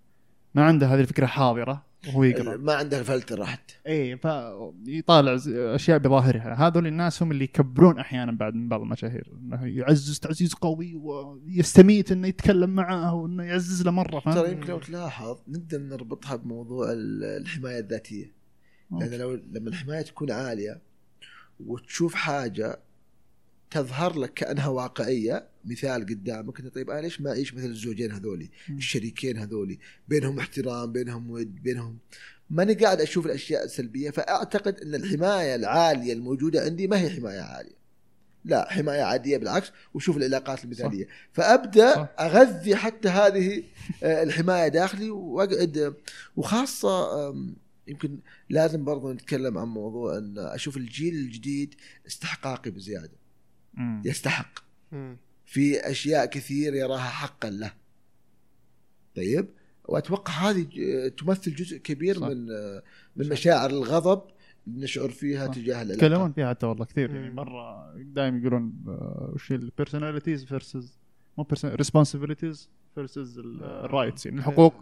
[0.55, 1.84] ما عنده هذه الفكرة حاضرة.
[2.09, 2.57] وهو يقرأ.
[2.57, 6.55] ما عنده فلتر حتى اي فيطالع أشياء بظاهرها.
[6.55, 9.32] هذول الناس هم اللي يكبرون أحيانا بعد من بعض المشاهير.
[9.42, 14.68] إنه يعزز تعزيز قوي ويستميت إنه يتكلم معاه وإنه يعزز له مرة فاهم؟ ترى يمكن
[14.68, 18.32] لو تلاحظ نقدر نربطها بموضوع ال- الحماية الذاتية.
[19.00, 20.80] لأن لو لما الحماية تكون عالية
[21.66, 22.80] وتشوف حاجة
[23.72, 25.46] تظهر لك كأنها واقعية.
[25.64, 28.50] مثال قدامك أنت طيب أنا ليش ما أعيش مثل الزوجين هذولي.
[28.70, 31.98] الشريكين هذولي؟ بينهم احترام بينهم ود بينهم.
[32.50, 37.82] ماني قاعد أشوف الأشياء السلبية فأعتقد إن الحماية العالية الموجودة عندي ما هي حماية عالية.
[38.44, 41.08] لا حماية عادية بالعكس وشوف العلاقات المثالية.
[41.32, 42.08] فأبدأ صح.
[42.20, 43.62] أغذي حتى هذه
[44.02, 45.94] آه، الحماية داخلي وأقعد
[46.36, 47.34] وخاصة
[47.88, 48.18] يمكن
[48.48, 51.74] لازم برضو نتكلم عن موضوع إن أشوف الجيل الجديد
[52.06, 53.21] استحقاقي بزيادة.
[53.74, 54.02] مم.
[54.04, 54.58] يستحق
[54.92, 55.16] مم.
[55.46, 57.72] في أشياء كثير يراها حقا له
[59.16, 59.48] طيب
[59.84, 60.66] وأتوقع هذه
[61.08, 62.26] تمثل جزء كبير صح.
[62.26, 62.46] من
[63.16, 64.22] من مشاعر الغضب
[64.66, 65.54] اللي نشعر فيها صح.
[65.54, 67.34] تجاه العلاقات يتكلمون فيها حتى والله كثير يعني.
[67.34, 70.98] مرة دائما يقولون آه، وش هي ال personalities versus
[71.38, 74.74] مو responsibilities versus ال rights يعني الحقوق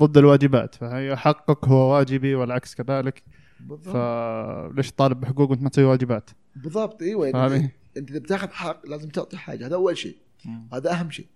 [0.00, 3.22] ضد الواجبات فهي حقك هو واجبي والعكس كذلك
[3.60, 8.86] بالضبط فليش طالب بحقوق وانت ما تسوي واجبات؟ بالضبط إيوه؟ يعني انت إذا بتاخذ حق
[8.86, 10.16] لازم تعطي حاجة هذا أول شيء.
[10.72, 11.26] هذا أهم شيء.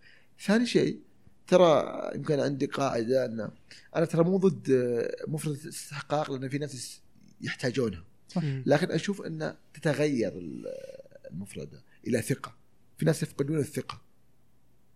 [0.40, 1.00] ثاني شيء
[1.46, 1.84] ترى
[2.14, 3.50] يمكن عندي قاعدة أن
[3.96, 7.00] أنا ترى مو ضد آه، مفرد الاستحقاق لأن في ناس
[7.40, 8.04] يحتاجونها.
[8.66, 10.66] لكن أشوف أن تتغير ال-
[11.30, 12.56] المفردة إلى ثقة.
[12.98, 14.02] في ناس يفقدون الثقة.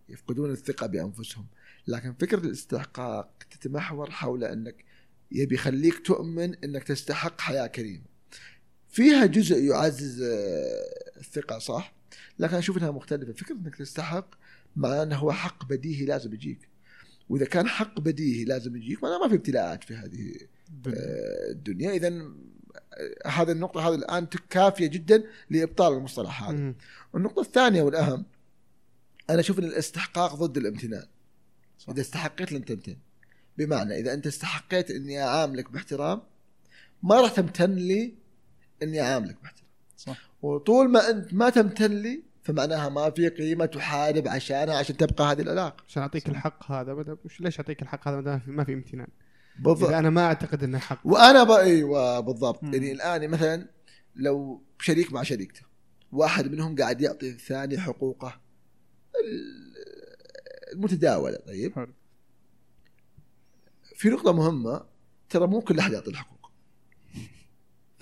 [0.09, 1.45] يفقدون الثقة بأنفسهم.
[1.87, 4.85] لكن فكرة الاستحقاق تتمحور حول أنك
[5.31, 8.12] يبي يخليك تؤمن أنك تستحق حياة كريمة.
[8.93, 11.93] فيها جزء يعزز آه، الثقة صح
[12.39, 14.27] لكن أشوف إنها مختلفة فكرة إنك تستحق
[14.75, 16.69] مع إنه هو حق بديهي لازم يجيك
[17.29, 20.35] وإذا كان حق بديهي لازم يجيك معناها ما في ابتلاءات في هذه
[20.87, 22.31] آه، الدنيا إذا
[23.25, 26.57] هذه النقطة هذه الآن كافية جدا لإبطال المصطلح هذا.
[26.57, 26.75] مم.
[27.15, 28.25] النقطة الثانية والأهم
[29.29, 31.05] أنا أشوف أن الاستحقاق ضد الامتنان.
[31.79, 31.89] صح.
[31.89, 32.97] إذا استحقيت لن تمتن.
[33.57, 36.21] بمعنى إذا أنت استحقيت إني أعاملك باحترام
[37.03, 38.22] ما راح تمتن لي
[38.83, 39.69] إني أعاملك باحترام.
[39.97, 40.17] صح.
[40.41, 45.41] وطول ما أنت ما تمتن لي فمعناها ما في قيمة تحارب عشانها عشان تبقى هذه
[45.41, 45.83] العلاقة.
[45.87, 49.07] عشان أعطيك الحق هذا بدأ ليش أعطيك الحق هذا؟ ما ما في امتنان.
[49.59, 49.89] بالضبط.
[49.89, 50.99] أنا ما أعتقد إنه حق.
[51.03, 52.63] وأنا بقى أيوه بالضبط.
[52.63, 52.73] مم.
[52.73, 53.67] يعني الآن مثلا
[54.15, 55.61] لو شريك مع شريكته
[56.11, 58.41] واحد منهم قاعد يعطي الثاني حقوقه
[59.25, 59.73] ال-
[60.73, 61.93] المتداوله طيب؟ حلو.
[63.95, 64.85] في نقطة مهمة
[65.29, 66.51] ترى مو كل أحد يعطي الحقوق.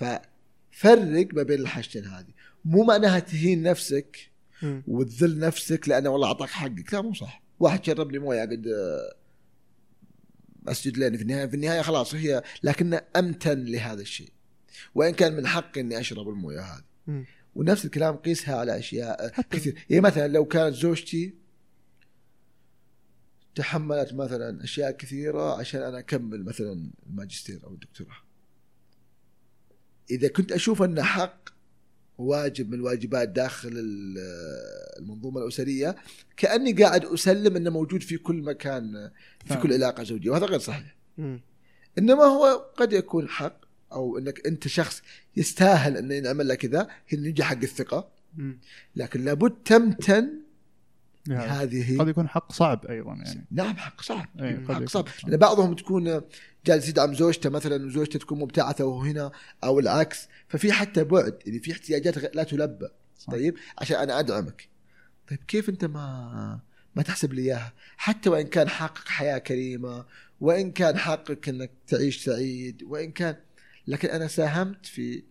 [0.72, 2.32] ففرق ما بين الحاجتين هذه.
[2.64, 4.16] مو معناها تهين نفسك.
[4.86, 6.94] وتذل نفسك لأنه والله أعطاك حقك.
[6.94, 7.42] لا مو صح.
[7.60, 8.66] واحد شرب لي موية قد
[10.68, 11.46] أسجد لين في النهاية.
[11.46, 14.32] في النهاية خلاص هي لكن أمتن لهذا الشيء.
[14.94, 16.84] وإن كان من حقي إني أشرب الموية هذه.
[17.54, 19.86] ونفس الكلام قيسها على أشياء حتى- كثير.
[19.90, 21.34] يعني مثلا لو كانت زوجتي
[23.54, 28.16] تحملت مثلا أشياء كثيرة عشان أنا أكمل مثلا الماجستير أو الدكتوراه.
[30.12, 31.48] إذا كنت أشوف انه حق
[32.18, 34.18] واجب من الواجبات داخل ال-
[34.98, 35.96] المنظومة الأسرية
[36.36, 39.10] كأني قاعد أسلم أنه موجود في كل مكان
[39.44, 39.54] في.
[39.56, 40.96] كل علاقة زوجية وهذا غير صحيح.
[41.98, 43.60] إنما هو قد يكون حق
[43.92, 45.02] أو إنك أنت شخص
[45.36, 48.08] يستاهل انه ينعمل لك كذا هنا يجي حق الثقة.
[48.96, 50.42] لكن لابد تمتن
[51.28, 55.08] يعني هذه قد يكون حق صعب أيضا يعني نعم حق صعب قد حق صعب.
[55.26, 56.20] لأن بعضهم تكون
[56.66, 59.32] جالس يدعم زوجته مثلا وزوجته تكون مبتعثة وهو هنا
[59.64, 60.28] أو العكس.
[60.48, 62.88] ففي حتى بعد يعني في احتياجات لا تلبى.
[63.18, 63.32] صح.
[63.32, 64.68] طيب؟ عشان أنا أدعمك.
[65.30, 66.60] طيب كيف أنت ما
[66.96, 70.04] ما تحسب لي إياها؟ حتى وإن كان حقق حياة كريمة
[70.40, 73.36] وإن كان حقق إنك تعيش سعيد وإن كان
[73.86, 75.22] لكن أنا ساهمت في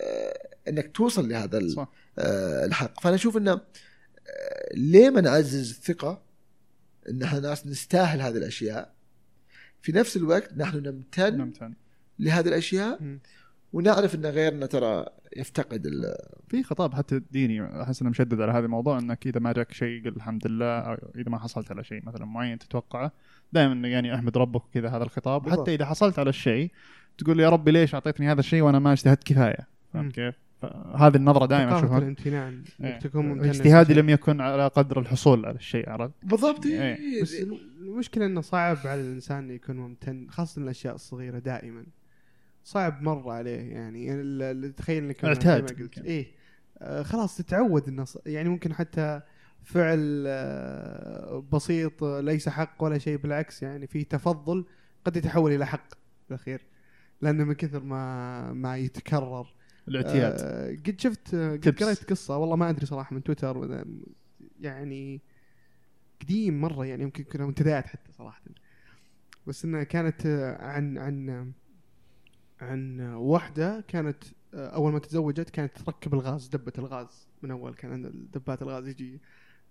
[0.00, 1.88] آه، إنك توصل لهذا صح.
[2.18, 3.00] آه، الحق.
[3.00, 3.60] فأنا أشوف إنه آه،
[4.74, 6.22] ليه ما نعزز الثقة؟
[7.08, 8.95] إن إحنا ناس نستاهل هذه الأشياء.
[9.86, 11.74] في نفس الوقت نحن نمتن نمتن
[12.18, 13.20] لهذه الأشياء مم.
[13.72, 15.06] ونعرف إن غيرنا ترى
[15.36, 16.16] يفتقد ال-
[16.48, 20.04] في خطاب حتى ديني أحس إنه مشدد على هذا الموضوع انك إذا ما جاك شيء
[20.04, 23.12] قل الحمد لله أو إذا ما حصلت على شيء مثلا معين تتوقعه
[23.52, 25.58] دائما يعني أحمد ربك وكذا هذا الخطاب بالضبط.
[25.58, 26.70] وحتى إذا حصلت على الشيء
[27.18, 29.66] تقول يا ربي ليش أعطيتني هذا الشيء وأنا ما اجتهدت كفاية.
[29.92, 30.34] فهمت كيف؟
[30.96, 32.98] هذه النظرة دائما أشوفها الامتنان إيه.
[32.98, 36.94] تكون اجتهادي لم يكن على قدر الحصول على الشيء عرفت؟ بالضبط إيه.
[36.94, 37.22] إيه.
[37.22, 37.34] بس
[37.80, 41.86] المشكلة إنه صعب على الإنسان يكون ممتن خاصة الأشياء الصغيرة دائما
[42.64, 46.02] صعب مرة عليه يعني يعني تخيل إنك اعتاد قلت يمكن.
[46.02, 46.26] إيه
[46.78, 49.20] آه خلاص تتعود إنه يعني ممكن حتى
[49.64, 54.64] فعل آه بسيط ليس حق ولا شيء بالعكس يعني في تفضل
[55.04, 55.94] قد يتحول إلى حق
[56.28, 56.60] بالأخير
[57.20, 59.46] لأنه من كثر ما ما يتكرر
[59.88, 61.82] الاعتياد آه قد شفت آه، قد.
[61.82, 63.84] قريت قصة والله ما أدري صراحة من تويتر
[64.60, 65.20] يعني
[66.22, 68.42] قديم مرة يعني يمكن كنا منتديات حتى صراحة
[69.46, 71.52] بس إنها كانت آه، عن عن
[72.60, 74.24] عن واحدة كانت
[74.54, 79.20] آه، أول ما تزوجت كانت تركب الغاز دبة الغاز من أول كان دبات الغاز يجي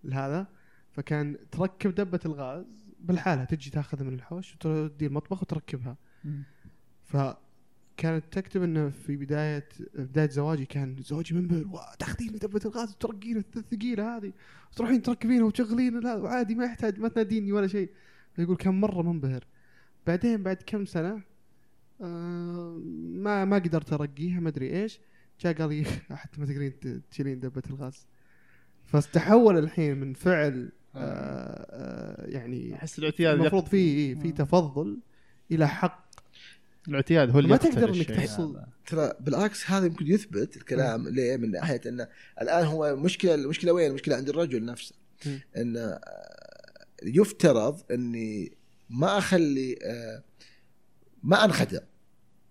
[0.04, 0.48] لهذا
[0.92, 2.66] فكان تركب دبة الغاز
[3.00, 6.44] بالحالة تجي تاخذها من الحوش وتودي المطبخ وتركبها مم.
[7.98, 13.38] فكانت تكتب إنه في بداية بداية زواجي كان زوجي منبهر "واو، تاخذين دبة الغاز وترقين
[13.38, 14.34] الثقيلة هذه
[14.76, 17.90] تروحين تركبينها وتشغلين لا وعادي ما يحتاج ما تناديني ولا شيء.
[18.38, 19.44] يقول كان مرة منبهر.
[20.08, 21.22] بعدين بعد كم سنة
[22.02, 22.82] آه
[23.14, 25.00] ما ما قدرت أرقيها ما أدري إيش
[25.42, 25.84] جاء قال لي
[26.22, 26.74] حتى ما تقدرين
[27.12, 28.06] تشيلين دبة الغاز.
[28.86, 32.26] فاستحول الحين من فعل آه آه.
[32.28, 34.32] يعني أحس الاعتياد المفروض يقتل- في إيه، في آه.
[34.32, 34.98] تفضل
[35.52, 36.06] إلى حق
[36.88, 38.60] الاعتياد هو اللي ما تقدر الشيء تحصل-.
[38.86, 42.08] ترى بالعكس هذا يمكن يثبت الكلام ليه من ناحية إنه
[42.42, 44.96] الآن هو مشكلة المشكلة وين؟ المشكلة عند الرجل نفسه.
[45.58, 48.58] انه آه، يفترض إني
[48.90, 50.24] ما أخلي آه،
[51.24, 51.80] ما أنخدع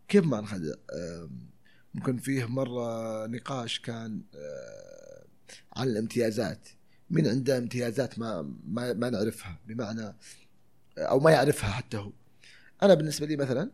[0.09, 0.74] كيف ما أنخدع؟
[1.95, 5.24] ممكن فيه مرة نقاش كان آه،
[5.76, 6.68] عن الامتيازات
[7.11, 10.16] مين عنده امتيازات ما ما, ما نعرفها بمعنى
[10.99, 12.12] أو ما يعرفها حتى هو
[12.82, 13.70] أنا بالنسبة لي مثلا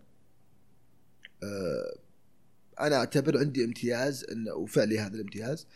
[2.81, 5.67] أنا أعتبر عندي امتياز ان وفعلي هذا الامتياز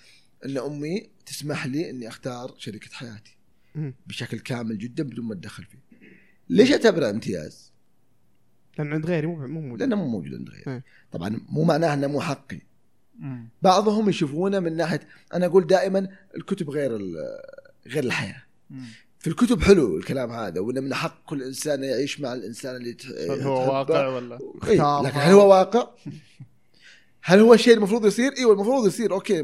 [0.45, 3.37] إن أمي تسمح لي إني أختار شريكه حياتي.
[4.07, 5.79] بشكل كامل جدا بدون ما أتدخل فيه.
[6.49, 7.73] ليش أعتبره امتياز؟
[8.79, 10.65] لأن عند غيري مو مو موجود لأنه مو موجود عند غيري.
[10.67, 10.85] إيه.
[11.13, 12.61] طبعا مو معناه إنه مو حقي.
[13.63, 15.01] بعضهم يشوفونه من ناحية
[15.35, 17.41] أنا أقول دائما الكتب غير ال-
[17.87, 18.43] غير الحياة.
[19.25, 23.09] في الكتب حلو الكلام هذا وإنه من حق كل إنسان يعيش مع الإنسان اللي تح-
[23.09, 23.73] هل هو.
[23.73, 25.03] واقع ولا إيه،.
[25.03, 25.89] لكن هل هو واقع؟
[27.23, 29.43] هل هو الشيء المفروض يصير؟ أيوه المفروض يصير أوكي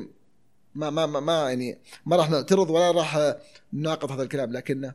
[0.74, 3.36] ما ما ما, ما يعني ما راح نعترض ولا راح
[3.72, 4.92] نناقض هذا الكلام لكنه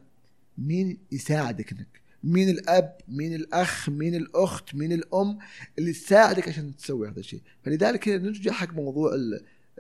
[0.58, 5.38] مين يساعدك إنك مين الأب مين الأخ مين الأخت مين الأم
[5.80, 9.12] اللي تساعدك عشان تسوي هذا الشيء فلذلك نرجع حق موضوع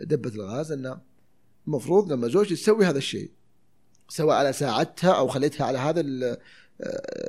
[0.01, 0.97] دبة الغاز إنه
[1.67, 3.31] المفروض لما زوجتي تسوي هذا الشيء
[4.09, 6.37] سواء على ساعدتها أو خليتها على هذا آه،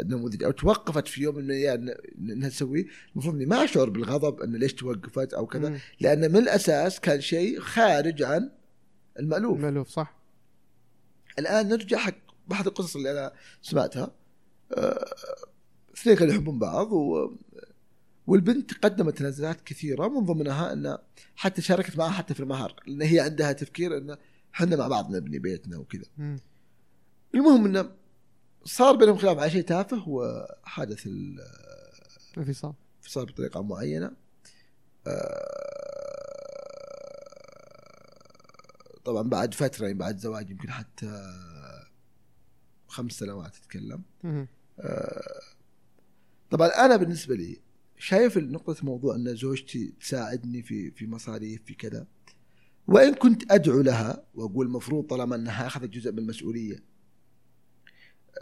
[0.01, 0.45] النموذج.
[0.45, 2.87] أو توقفت في يوم من الأيام إنها تسويه.
[3.13, 5.79] المفروض إني ما أشعر بالغضب إنه ليش توقفت أو كذا مم.
[6.01, 8.51] لأن من الأساس كان شيء خارج عن
[9.19, 9.61] المألوف.
[9.61, 10.17] مألوف صح.
[11.39, 12.15] الآن نرجع حق
[12.49, 14.11] بعض القصص اللي أنا سمعتها.
[14.73, 15.15] آه،
[15.97, 17.37] اثنين كانوا يحبون بعض و
[18.27, 20.99] والبنت قدمت تنازلات كثيرة من ضمنها انه
[21.37, 24.17] حتى شاركت معها حتى في المهر لأن هي عندها تفكير انه
[24.55, 26.05] إحنا مع بعض نبني بيتنا وكذا.
[27.35, 27.91] المهم إنه
[28.65, 31.41] صار بينهم خلاف على شيء تافه وحدث ال-
[33.03, 34.11] انفصال بطريقة معينة.
[35.07, 35.47] آه،
[39.05, 41.23] طبعا بعد فترة يعني بعد زواج يمكن حتى
[42.89, 44.03] خمس سنوات تتكلم.
[44.81, 45.41] آه،
[46.51, 47.61] طبعا أنا بالنسبة لي
[47.99, 52.07] شايف نقطة موضوع إن زوجتي تساعدني في في مصاريف في كذا.
[52.89, 56.81] وإن كنت أدعو لها وأقول المفروض طالما إنها أخذت جزء من المسؤولية آه،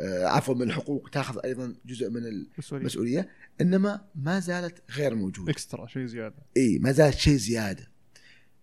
[0.00, 3.28] عفوا من الحقوق تاخذ أيضا جزء من المسؤوليه
[3.60, 5.52] إنما ما زالت غير موجودة.
[5.52, 6.36] اكسترا شيء زيادة.
[6.56, 7.90] إي ما زالت شيء زيادة.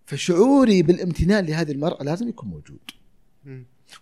[0.06, 2.80] فشعوري بالامتنان لهذه المرأة لازم يكون موجود.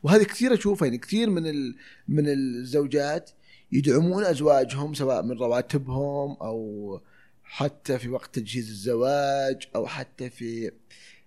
[0.02, 1.76] وهذه كثير أشوفها يعني كثير من ال...
[2.08, 3.30] من الزوجات
[3.72, 7.00] يدعمون أزواجهم سواء من رواتبهم أو
[7.42, 10.70] حتى في وقت تجهيز الزواج أو حتى في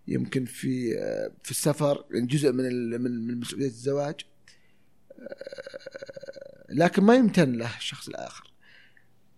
[0.08, 0.94] يمكن في
[1.44, 3.02] في السفر يعني جزء من.
[3.02, 4.16] من مسؤولية الزواج.
[4.16, 4.33] آه،
[6.70, 8.54] لكن ما يمتن له الشخص الآخر.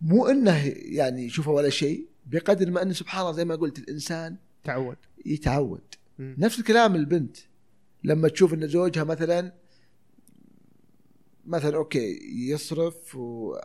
[0.01, 4.37] مو إنه يعني يشوفه ولا شيء بقدر ما انه سبحان الله زي ما قلت الإنسان
[4.63, 5.95] تعود يتعود.
[6.19, 6.35] مم.
[6.37, 7.37] نفس الكلام البنت.
[8.03, 9.53] لما تشوف إن زوجها مثلا
[11.45, 12.19] مثلا أوكي
[12.49, 13.17] يصرف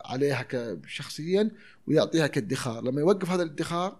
[0.05, 0.47] عليها
[0.87, 1.51] شخصيا
[1.87, 2.83] ويعطيها كادخار.
[2.83, 3.99] لما يوقف هذا الادخار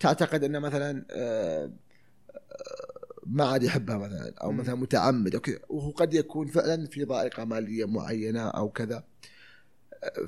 [0.00, 2.93] تعتقد إنه مثلا آه، آه،
[3.26, 4.52] ما عاد يحبها مثلا أو.
[4.52, 9.04] مثلا متعمد أو كذا وهو قد يكون فعلا في ضائقة مالية معينة أو كذا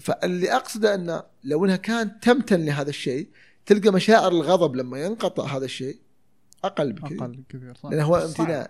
[0.01, 3.29] فاللي أقصده أنه لو إنها كانت تمتن لهذا الشيء
[3.67, 5.99] تلقى مشاعر الغضب لما ينقطع هذا الشيء
[6.65, 8.29] أقل بكثير أقل كثير صح لأنه هو صعب.
[8.29, 8.67] امتنان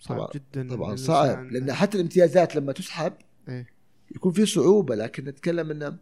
[0.00, 3.12] صعب طبعاً- جدا طبعا صعب لأن حتى الامتيازات لما تسحب
[3.48, 3.66] إيه.
[4.14, 5.96] يكون في صعوبة لكن نتكلم إن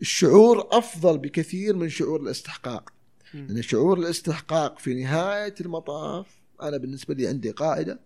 [0.00, 2.92] الشعور أفضل بكثير من شعور الاستحقاق.
[3.34, 8.00] لأن شعور الاستحقاق في نهاية المطاف أنا بالنسبة لي عندي قاعدة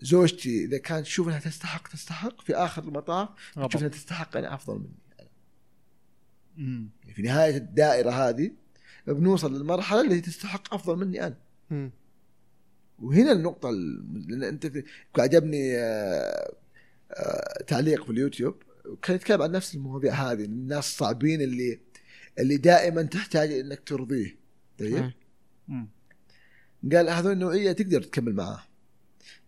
[0.00, 3.28] زوجتي إذا كانت تشوف إنها تستحق تستحق في آخر المطاف.
[3.54, 5.28] تشوف إنها تستحق أنا أفضل مني
[6.56, 6.88] مم.
[7.02, 8.50] يعني في نهاية الدائرة هذه
[9.06, 11.36] بنوصل للمرحلة اللي تستحق أفضل مني أنا
[11.70, 11.90] مم.
[12.98, 14.84] وهنا النقطة ال- لأن أنت في-
[15.18, 16.54] عجبني آه،
[17.10, 18.62] آه، تعليق في اليوتيوب
[19.02, 21.80] كان يتكلم عن نفس المواضيع هذه الناس الصعبين اللي
[22.38, 24.36] اللي دائما تحتاج إنك ترضيه
[24.78, 25.12] طيب.
[25.68, 25.88] مم.
[26.92, 28.62] قال هذول النوعية تقدر تكمل معاه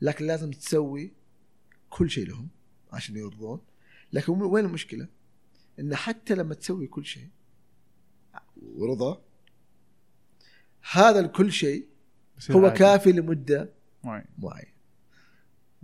[0.01, 1.12] لكن لازم تسوي
[1.91, 2.49] كل شيء لهم
[2.93, 3.61] عشان يرضون
[4.12, 5.09] لكن وين المشكلة؟
[5.80, 7.28] إن حتى لما تسوي كل شيء
[8.62, 9.22] ورضا
[10.91, 11.87] هذا الكل شيء
[12.51, 12.78] هو عادي.
[12.78, 13.72] كافي لمدة
[14.39, 14.76] معين.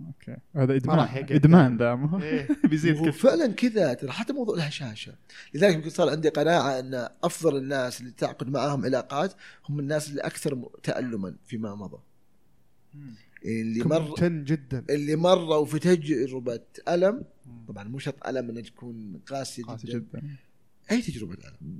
[0.07, 0.37] okay.
[0.55, 1.25] هذا إدمان.
[1.31, 2.47] إدمان ذا إيه.
[2.69, 5.13] بيزيد هو فعلا كذا ترى حتى موضوع الهشاشه
[5.53, 9.33] لذلك يمكن صار عندي قناعة إن أفضل الناس اللي تعقد معاهم علاقات
[9.69, 11.97] هم الناس اللي أكثر تالما فيما مضى.
[13.45, 14.85] اللي مر جدا.
[14.89, 17.23] اللي مروا في تجربة ألم.
[17.67, 20.23] طبعا مو شرط ألم إنها تكون قاسية قاسي جدا, جدا.
[20.91, 21.79] أي تجربة ألم.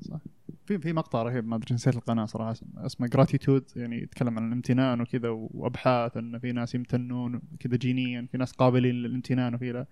[0.65, 5.01] في في مقطع رهيب ما أدري نسيت القناة صراحة اسمه- جراتيتود يعني يتكلم عن الامتنان
[5.01, 9.85] وكذا وأبحاث إن في ناس يمتنون كذا جينيا في ناس قابلين للامتنان وفي لا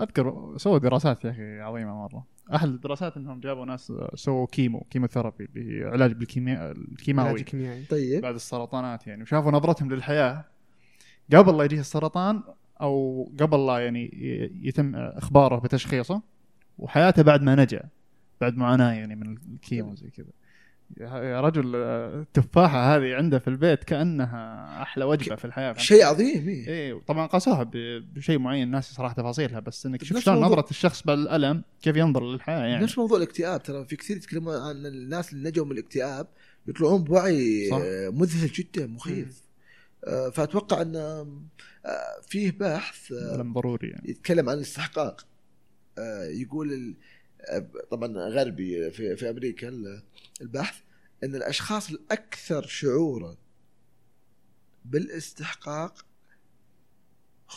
[0.00, 2.26] أذكر سووا دراسات يا أخي عظيمة مرة.
[2.54, 7.84] أحد الدراسات إنهم جابوا ناس سووا chemo chemotherapy اللي هي علاج بالكيمياء علاج الكيماوي كيميائي.
[7.84, 8.22] طيب.
[8.22, 9.22] بعد السرطانات يعني.
[9.22, 10.44] وشافوا نظرتهم للحياة.
[11.34, 12.42] قبل لا يجيه السرطان
[12.80, 14.10] أو قبل لا يعني
[14.62, 16.22] يتم إخباره بتشخيصه
[16.78, 17.82] وحياته بعد ما نجا.
[18.40, 20.26] بعد معاناه يعني من ال chemo زي كذا.
[21.00, 25.72] يا رجل التفاحه هذه عنده في البيت كأنها أحلى وجبة في الحياة.
[25.72, 26.68] شيء عظيم إيه.
[26.68, 27.70] إيه طبعا قاسوها
[28.14, 32.32] بشيء معين الناس صراحة تفاصيلها بس إنك نفس شلون نظرة الشخص بعد الالم كيف ينظر
[32.32, 32.84] للحياة يعني.
[32.84, 36.26] نفس موضوع الاكتئاب ترى في كثير يتكلمون عن الناس اللي نجوا من الاكتئاب
[36.66, 37.78] يطلعون بوعي صح.
[37.82, 39.42] آه، مذهل جدا مخيف.
[40.06, 41.26] آه، فأتوقع إن آه،
[42.28, 44.10] فيه بحث ضروري يعني.
[44.10, 45.26] يتكلم عن الاستحقاق.
[46.30, 46.94] يقول ال-
[47.90, 50.02] طبعا غربي في في أمريكا ال-
[50.40, 50.80] البحث
[51.24, 53.36] إن الأشخاص الأكثر شعورا
[54.84, 56.06] بالاستحقاق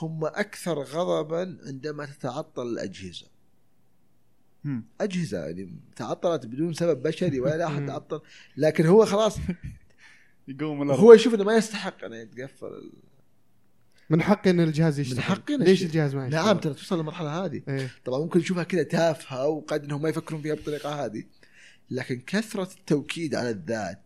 [0.01, 3.27] هم أكثر غضبا عندما تتعطل الأجهزة.
[5.01, 7.85] أجهزة يعني تعطلت بدون سبب بشري ولا احد.
[7.87, 8.21] تعطل
[8.57, 9.37] لكن هو خلاص
[10.47, 10.91] يقوم.
[10.91, 12.91] هو يشوف إنه ما يستحق انه يتقفل
[14.09, 15.37] من حقي إن الجهاز يشتغل.
[15.49, 17.61] من إن ليش الجهاز ما يشتغل؟ نعم ترى توصل للمرحلة هذه.
[17.67, 17.91] إيه.
[18.05, 21.23] طبعا ممكن نشوفها كذا تافهة وقد إنهم ما يفكرون فيها بالطريقة هذه.
[21.91, 24.01] لكن كثرة التوكيد على الذات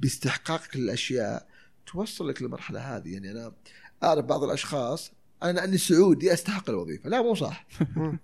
[0.00, 1.46] باستحقاقك للاشياء
[1.86, 3.12] توصل لك للمرحلة هذه.
[3.12, 3.52] يعني أنا
[4.02, 5.12] أعرف بعض الأشخاص
[5.42, 7.10] أنا لأني سعودي أستحق الوظيفة.
[7.10, 7.66] لا مو صح.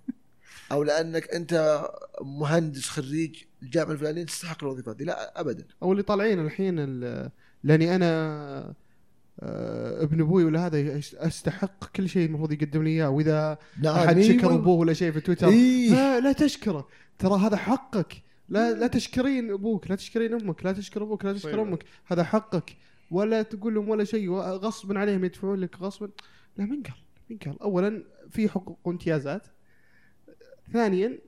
[0.71, 1.81] أو لأنك أنت
[2.21, 5.03] مهندس خريج الجامعة الفلانية تستحق الوظيفة هذه.
[5.03, 5.65] لا ابدا.
[5.83, 7.31] أو اللي طالعين الحين ال-
[7.63, 8.73] لأني أنا
[9.39, 14.53] ابن أبوي ولا هذا أستحق كل شيء المفروض يقدم لي إياه وإذا أحد شكر.
[14.53, 15.47] أبوه ولا شيء في تويتر.
[15.47, 15.89] إيه.
[15.89, 16.87] لا لا تشكره.
[17.19, 18.23] ترى هذا حقك.
[18.49, 21.59] لا لا تشكرين أبوك لا تشكرين أمك لا تشكر أبوك لا تشكر طيب.
[21.59, 21.83] أمك.
[22.05, 22.77] هذا حقك.
[23.11, 26.09] ولا تقول لهم ولا شيء غصبا عليهم يدفعون لك غصبا.
[26.57, 26.95] لا من قال
[27.29, 29.47] من قال اولا في حقوق وامتيازات.
[30.73, 31.19] ثانيا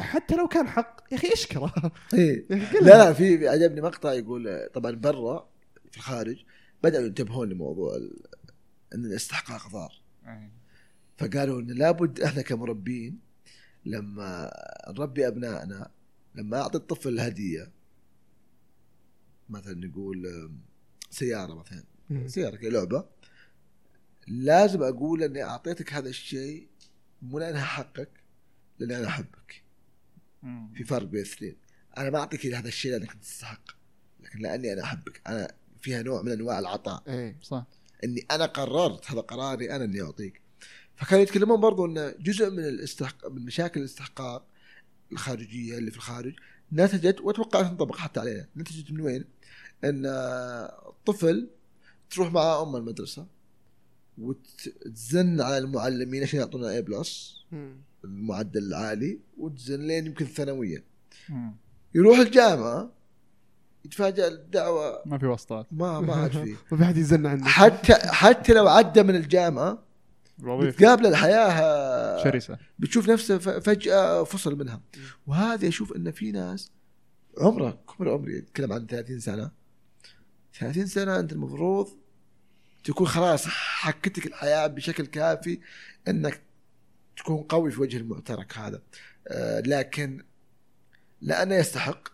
[0.00, 1.72] حتى لو كان حق يا أخي أشكره.
[2.14, 2.46] إيه.
[2.82, 5.48] لا لا في في عجبني مقطع يقول طبعا برا
[5.90, 6.44] في الخارج
[6.82, 8.22] بدأوا ينتبهون لموضوع ال-
[8.94, 9.92] إن الاستحقاق ضار.
[11.18, 13.20] فقالوا إن لابد إحنا كمربين
[13.84, 14.50] لما
[14.88, 15.90] نربي أبنائنا
[16.34, 17.72] لما أعطي الطفل هديه
[19.48, 20.50] مثلا نقول
[21.10, 21.84] سيارة مثلا.
[22.28, 23.04] سيارة كذا لعبة
[24.28, 26.68] لازم أقول إني أعطيتك هذا الشيء
[27.22, 28.10] مو لأنها حقك
[28.78, 29.62] لاني أنا احبك.
[30.74, 31.56] في فرق بين الاثنين
[31.98, 33.70] أنا ما أعطيك هذا الشيء لأنك تستحق
[34.20, 37.66] لكن لأني أنا أحبك أنا فيها نوع من أنواع العطاء إيه صح
[38.04, 40.40] إني أنا قررت هذا قراري أنا اني أعطيك
[40.96, 43.28] فكانوا يتكلمون برضو إن جزء من الاستحق...
[43.28, 44.46] من مشاكل الاستحقاق
[45.12, 46.34] الخارجية اللي في الخارج
[46.72, 49.24] نتجت وأتوقع تنطبق حتى علينا نتجت من وين؟
[49.84, 50.02] إن
[50.86, 51.48] الطفل
[52.10, 53.26] تروح مع أم المدرسة
[54.18, 57.36] وتزن على المعلمين عشان يعطونا اي بلس.
[58.04, 60.84] المعدل العالي وتزن لين يمكن الثانويه.
[61.94, 62.90] يروح الجامعة
[63.84, 65.02] يتفاجأ الدعوة.
[65.06, 65.66] ما في واسطات.
[65.70, 69.82] ما ما عاد فيه ما في حد يزن عنك حتى حتى لو عدى من الجامعة
[70.40, 72.58] الوظيفه بتقابل الحياة شرسة.
[72.78, 74.80] بتشوف نفسه ف- فجأة فصل منها.
[75.26, 76.70] وهذا أشوف إن في ناس
[77.40, 79.50] عمره كبر عمري يتكلم عن 30 سنة.
[80.58, 81.88] 30 سنة أنت المفروض
[82.84, 85.60] تكون خلاص حكتك الحياة بشكل كافي
[86.08, 86.40] إنك
[87.16, 88.82] تكون قوي في وجه المعترك هذا.
[89.28, 90.24] آه لكن
[91.20, 92.08] لأنه يستحق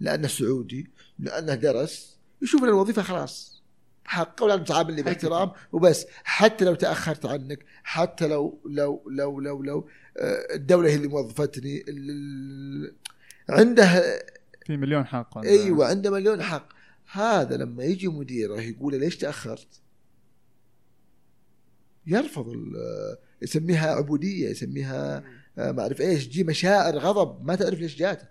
[0.00, 0.90] لأنه سعودي
[1.20, 3.62] لأنه درس يشوف إن الوظيفة خلاص.
[4.04, 6.06] حقه ولا تعاملني باحترام وبس.
[6.24, 11.84] حتى لو تأخرت عنك حتى لو لو لو لو لو آه، الدولة هي اللي موظفتني
[13.48, 14.18] عنده
[14.66, 16.68] في مليون حق أيوه عنده مليون حق.
[17.12, 19.80] هذا لما يجي مديره يقول ليش تأخرت؟
[22.06, 22.54] يرفض
[23.42, 25.24] يسميها عبودية يسميها
[25.58, 28.26] آه، ما أعرف إيش تجي مشاعر غضب ما تعرف ليش جاته.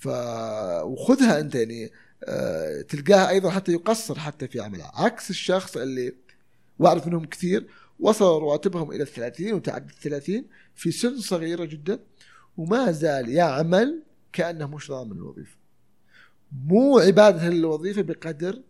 [0.00, 0.08] ف
[0.82, 1.90] وخذها انت يعني
[2.24, 6.12] آه، تلقاه أيضا حتى يقصر حتى في عمله عكس الشخص اللي
[6.78, 7.66] واعرف منهم كثير
[8.00, 12.00] وصلوا رواتبهم إلى الثلاثين وتعدى الثلاثين في سن صغيرة جدا
[12.56, 15.56] وما زال يعمل كأنه مش ضامن الوظيفة.
[16.52, 18.62] مو عبادة للوظيفة بقدر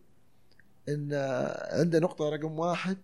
[0.88, 1.12] إن
[1.72, 2.98] عنده نقطة رقم واحد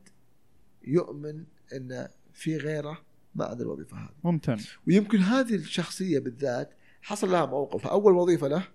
[0.84, 3.02] يؤمن إن في غيره
[3.34, 4.14] ما عنده الوظيفة هذه.
[4.24, 6.75] ممتن ويمكن هذه الشخصية بالذات
[7.06, 7.86] حصل لها موقف.
[7.86, 8.68] أول وظيفة له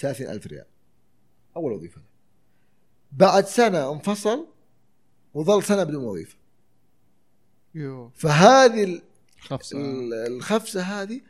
[0.00, 0.64] ثلاثين ألف ريال.
[1.56, 2.06] أول وظيفة له.
[3.12, 4.46] بعد سنة انفصل
[5.34, 6.36] وظل سنة بدون وظيفة.
[7.74, 8.10] يو.
[8.14, 9.02] فهذه ال-
[9.40, 9.78] خفصة.
[9.80, 11.20] ال- الخفسة هذه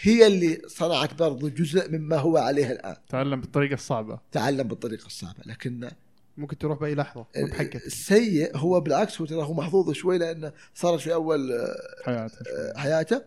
[0.00, 2.96] هي اللي صنعت برضو جزء مما هو عليه الآن.
[3.08, 4.20] تعلم بالطريقة الصعبة.
[4.32, 5.90] تعلم بالطريقة الصعبة لكن
[6.36, 7.76] ممكن تروح بأي لحظة مو بحقك.
[7.76, 11.74] السيء هو بالعكس هو ترى هو محظوظ شوي لأنه صارت في أول آه،
[12.04, 12.36] حياته.
[12.76, 13.22] حياته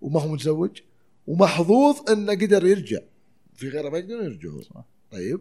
[0.00, 0.80] وما هو متزوج.
[1.26, 2.98] ومحظوظ إنه قدر يرجع.
[3.54, 4.62] في غيره ما يقدرون يرجعون.
[4.62, 4.84] صح.
[5.10, 5.40] طيب.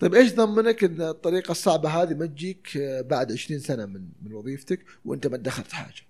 [0.00, 2.78] طيب إيش ضمنك إن الطريقة الصعبة هذه ما تجيك
[3.10, 6.02] بعد 20 سنة من من وظيفتك وأنت ما ادخرت حاجة؟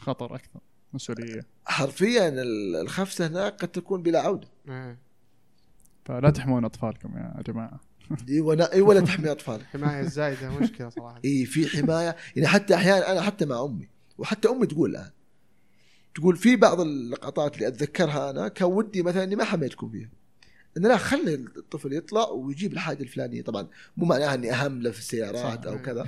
[0.00, 0.60] خطر أكثر
[0.92, 1.46] مسؤولية.
[1.66, 4.48] حرفيا ال- الخفسة هناك قد تكون بلا عودة.
[4.68, 4.98] إيه.
[6.04, 7.80] فلا تحمون أطفالكم يا جماعة.
[8.28, 9.60] إي ولا إي ولا تحمي أطفالك.
[9.60, 11.20] الحمايه الزايده مشكلة صراحة.
[11.24, 12.16] إي في حماية.
[12.36, 13.88] يعني حتى أحيانا أنا حتى مع أمي
[14.18, 15.10] وحتى أمي تقول الآن
[16.14, 20.10] تقول في بعض اللقطات اللي أتذكرها أنا كان ودي مثلا إني ما حميتكم فيها.
[20.76, 23.42] إن لا خلي الطفل يطلع ويجيب الحاجة الفلانية.
[23.42, 25.66] طبعا مو معناها إني أهم له في السيارات.
[25.66, 26.06] أو كذا.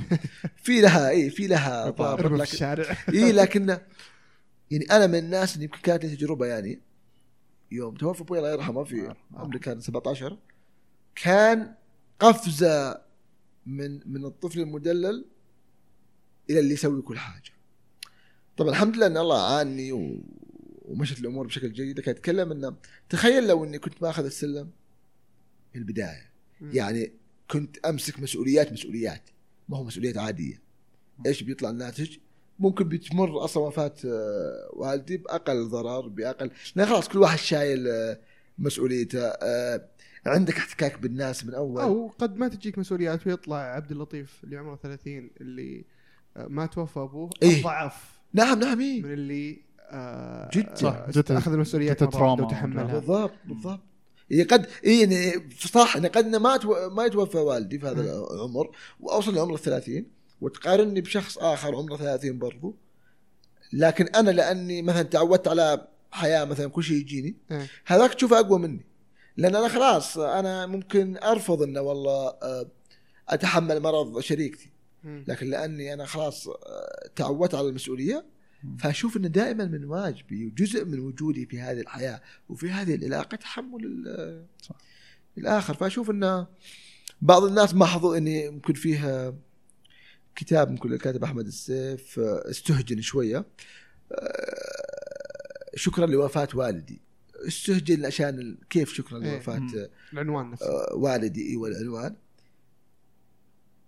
[0.56, 2.96] في لها إي في لها في لكن الشارع.
[3.14, 3.78] إي لكن
[4.70, 6.80] يعني أنا من الناس اللي يمكن كانت لي تجربة يعني
[7.70, 10.38] يوم توفى أبوي الله يرحمه في عمري كان 17
[11.14, 11.74] كان
[12.20, 13.00] قفزة
[13.66, 15.24] من من الطفل المدلل
[16.50, 17.52] إلى اللي يسوي كل حاجة.
[18.60, 20.20] طبعا الحمد لله إن الله عاني و...
[20.84, 22.76] ومشت الأمور بشكل جيد لكن اتكلم إنه
[23.08, 24.70] تخيل لو إني كنت ماخذ السلم
[25.72, 26.30] في البداية
[26.60, 26.70] مم.
[26.72, 27.12] يعني
[27.50, 29.22] كنت أمسك مسؤوليات مسؤوليات
[29.68, 30.62] ما هو مسؤوليات عادية
[31.26, 32.16] إيش بيطلع الناتج؟
[32.58, 38.20] ممكن بتمر أصلا وفاة آه، والدي بأقل ضرر بأقل لأن خلاص كل واحد شايل آه،
[38.58, 39.88] مسؤوليته آه،
[40.26, 44.76] عندك احتكاك بالناس من أول أو قد ما تجيك مسؤوليات ويطلع عبد اللطيف اللي عمره
[44.76, 45.84] 30 اللي
[46.36, 47.60] ما توفى أبوه إيه.
[47.60, 49.02] أضعف نعم نعم إيه.
[49.02, 50.74] من اللي آه، جدا.
[50.74, 51.38] صح، آه، جدا.
[51.38, 53.80] أخذ المسؤوليات وتحملها بالضبط بالضبط
[54.30, 56.90] يعني قد إيه يعني صح يعني قد ما تو...
[56.90, 58.70] ما يتوفى والدي في هذا العمر
[59.00, 60.06] وأوصل لعمر الثلاثين
[60.40, 62.76] وتقارني بشخص آخر عمره 30 برضو
[63.72, 67.66] لكن أنا لأني مثلا تعودت على حياة مثلا كل شيء يجيني إيه.
[67.86, 68.86] هذاك تشوفه أقوى مني
[69.36, 72.66] لأن أنا خلاص أنا ممكن أرفض إنه والله آه،
[73.28, 74.69] أتحمل مرض شريكتي.
[75.04, 78.24] لكن لاني أنا خلاص آه، تعودت على المسؤوليه
[78.78, 84.46] فاشوف إنه دائما من واجبي وجزء من وجودي في هذه الحياة وفي هذه العلاقة تحمل
[84.62, 84.76] صح.
[85.38, 85.74] الآخر.
[85.74, 86.46] فأشوف انه
[87.22, 89.34] بعض الناس لاحظوا إني ممكن فيها
[90.36, 93.44] كتاب ممكن الكاتب أحمد السيف آه، استهجن شوية.
[94.12, 97.00] آه، شكرا لوفاة والدي.
[97.48, 99.34] استهجن عشان كيف شكرا إيه.
[99.34, 100.94] لوفاة؟ العنوان نفسه.
[100.94, 102.16] والدي أيوه العنوان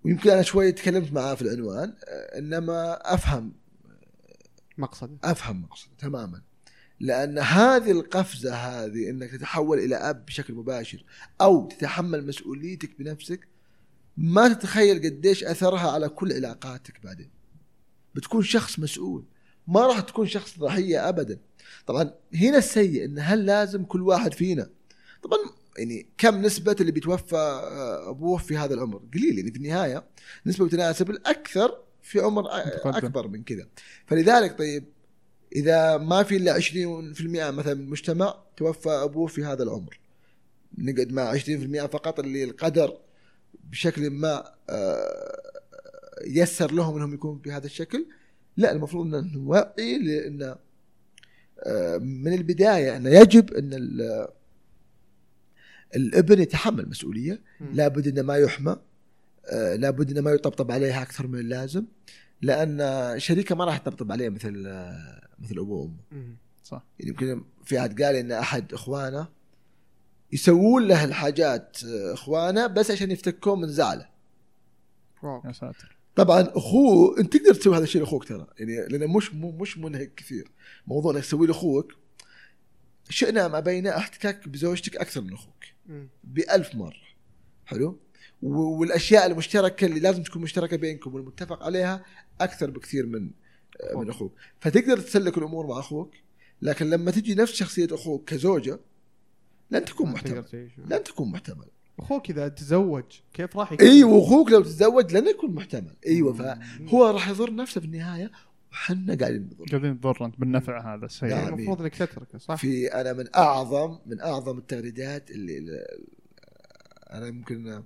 [0.05, 3.53] ويمكن أنا شوي تكلمت معاه في العنوان آه، إنما أفهم
[4.79, 6.43] مقصد أفهم مقصد تماما.
[7.01, 11.05] لأن هذه القفزة هذه إنك تتحول إلى أب بشكل مباشر
[11.41, 13.49] أو تتحمل مسؤوليتك بنفسك
[14.17, 17.31] ما تتخيل قديش أثرها على كل علاقاتك بعدين.
[18.15, 19.25] بتكون شخص مسؤول.
[19.69, 21.39] ما راح تكون شخص ضحية ابدا.
[21.87, 24.71] طبعا هنا السيء إن هل لازم كل واحد فينا؟
[25.23, 25.39] طبعا
[25.79, 30.05] يعني كم نسبة اللي بيتوفى آه، أبوه في هذا العمر؟ قليل يعني في النهاية
[30.47, 32.97] نسبة بتناسب الاكثر في عمر متقدم.
[32.97, 33.67] أكبر من كذا
[34.07, 34.85] فلذلك طيب
[35.57, 39.99] إذا ما في إلا 20% مثلا من المجتمع توفى أبوه في هذا العمر
[40.79, 42.99] نقعد مع 20% فقط اللي القدر
[43.71, 45.43] بشكل ما آه،
[46.27, 48.07] يسر لهم إنهم يكونوا بهذا الشكل
[48.57, 50.57] لا المفروض إن نوعي لأن
[51.67, 53.71] آه، من البداية انه يجب إن
[55.97, 57.41] الابن يتحمل مسؤولية.
[57.73, 58.77] لابد إنه ما يحمى
[59.47, 61.85] آه، لابد إنه ما يطبطب عليها أكثر من اللازم
[62.43, 65.81] لأن شريكة ما راح تطبطب عليه مثل آه، مثل أبوه
[66.13, 66.37] وأمه.
[66.65, 69.29] صح يعني يمكن في أحد قال إن أحد إخوانه
[70.33, 74.07] يسوون له الحاجات آه، إخوانه بس عشان يفتكون من زعله.
[75.47, 79.51] يا ساتر طبعا أخوه أنت تقدر تسوي هذا الشيء لأخوك ترى يعني لأنه مش مو-
[79.53, 80.51] مش منهك كثير
[80.87, 81.93] موضوع إنك تسوي لأخوك
[83.09, 85.65] شئنا ما بين احتكاك بزوجتك أكثر من أخوك.
[86.25, 87.03] بألف مرة
[87.67, 87.99] حلو
[88.43, 92.05] والاشياء المشتركة اللي لازم تكون مشتركة بينكم والمتفق عليها
[92.41, 93.31] أكثر بكثير من
[93.81, 96.15] آه، من أخوك فتقدر تسلك الأمور مع أخوك
[96.63, 98.79] لكن لما تجي نفس شخصية أخوك كزوجة
[99.71, 100.71] لن تكون محتمل.
[100.79, 101.67] لن تكون محتمل
[101.99, 106.33] أخوك إذا تزوج كيف راح يكون؟ أيوه وأخوك لو تتزوج لن يكون محتمل إيوه.
[106.33, 108.31] فهو راح يضر نفسه في النهاية
[108.73, 111.49] وحنا قاعدين نضر قاعدين تضر انت بالنفع هذا السيء نعم.
[111.55, 115.87] المفروض إنك تتركه صح؟ في أنا من أعظم من أعظم التغريدات اللي اللي-
[117.11, 117.83] أنا يمكن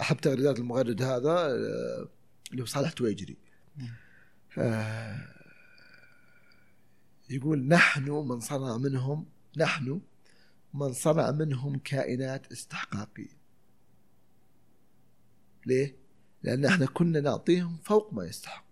[0.00, 2.08] أحب تغريدات المغرد هذا آه،
[2.50, 3.36] اللي هو صالح تويجري
[4.58, 5.16] آه،
[7.30, 9.26] يقول نحن من صنع منهم
[9.56, 10.00] نحن
[10.74, 13.42] من صنع منهم كائنات استحقاقية
[15.66, 15.96] ليه؟
[16.42, 18.71] لأن إحنا كنا نعطيهم فوق ما يستحق.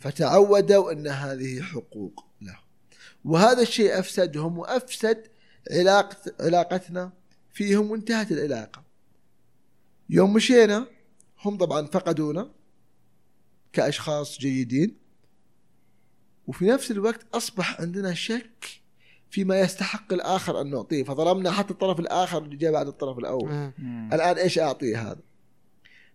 [0.00, 2.58] فتعودوا أن هذه حقوق له.
[3.24, 5.26] وهذا الشيء افسدهم وافسد
[5.70, 7.12] علاقة علاقتنا
[7.52, 8.84] فيهم وانتهت العلاقة.
[10.10, 10.86] يوم مشينا
[11.44, 12.50] هم طبعا فقدونا
[13.72, 14.96] كأشخاص جيدين
[16.46, 18.80] وفي نفس الوقت أصبح عندنا شك
[19.30, 21.04] فيما يستحق الآخر أن نعطيه.
[21.04, 23.72] فظلمنا حتى الطرف الآخر اللي جاء بعد الطرف الأول.
[24.12, 25.20] الآن إيش أعطيه هذا؟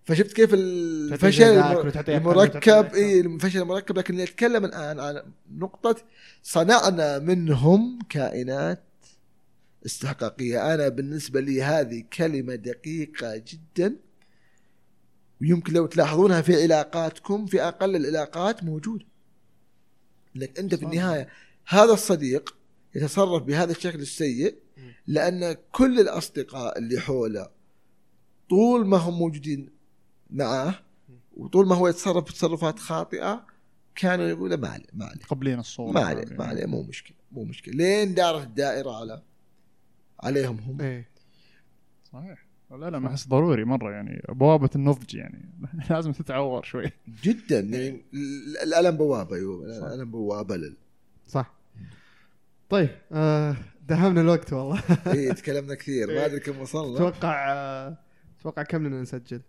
[0.06, 1.44] فشفت كيف الفشل
[2.10, 3.98] المركب اي الفشل المركب.
[3.98, 5.24] لكن نتكلم الآن عن
[5.58, 5.96] نقطة
[6.44, 8.84] صنعنا منهم كائنات
[9.86, 10.74] استحقاقية.
[10.74, 13.96] أنا بالنسبة لي هذه كلمة دقيقة جدا.
[15.42, 19.06] ويمكن لو تلاحظونها في علاقاتكم في أقل العلاقات موجودة.
[20.36, 20.86] انك أنت في.
[20.86, 21.30] النهاية
[21.68, 22.56] هذا الصديق
[22.96, 24.56] يتصرف بهذا الشكل السيء.
[25.08, 27.50] لأن كل الأصدقاء اللي حوله
[28.50, 29.79] طول ما هم موجودين
[30.30, 30.76] معاه
[31.38, 33.46] وطول ما هو يتصرف بتصرفات خاطئة
[33.96, 35.22] كانوا يقولوا ما عليه ما عليه.
[35.30, 35.92] قبلين الصورة.
[35.92, 37.74] ما عليه ما عليه مو مشكلة مو مشكلة.
[37.76, 39.22] لين دارت الدائرة على
[40.20, 40.82] عليهم هم.
[40.82, 41.10] إيه.
[42.14, 42.46] صحيح.
[42.72, 44.22] لا لا ما أحس ضروري مرة يعني.
[44.30, 45.50] بوابة النضج يعني.
[45.90, 46.92] لازم تتعور شوي.
[47.24, 47.60] جدا.
[47.78, 49.86] يعني ال- الألم بوابة أيوه صح.
[49.86, 50.78] الألم بوابة لل
[51.28, 51.54] صح.
[52.70, 53.56] طيب آه
[53.88, 54.84] دهمنا الوقت والله.
[55.08, 56.08] اي تكلمنا كثير.
[56.16, 56.96] ما أدري كم وصلنا.
[56.96, 57.98] أتوقع آه
[58.40, 59.42] أتوقع كم لنا نسجل؟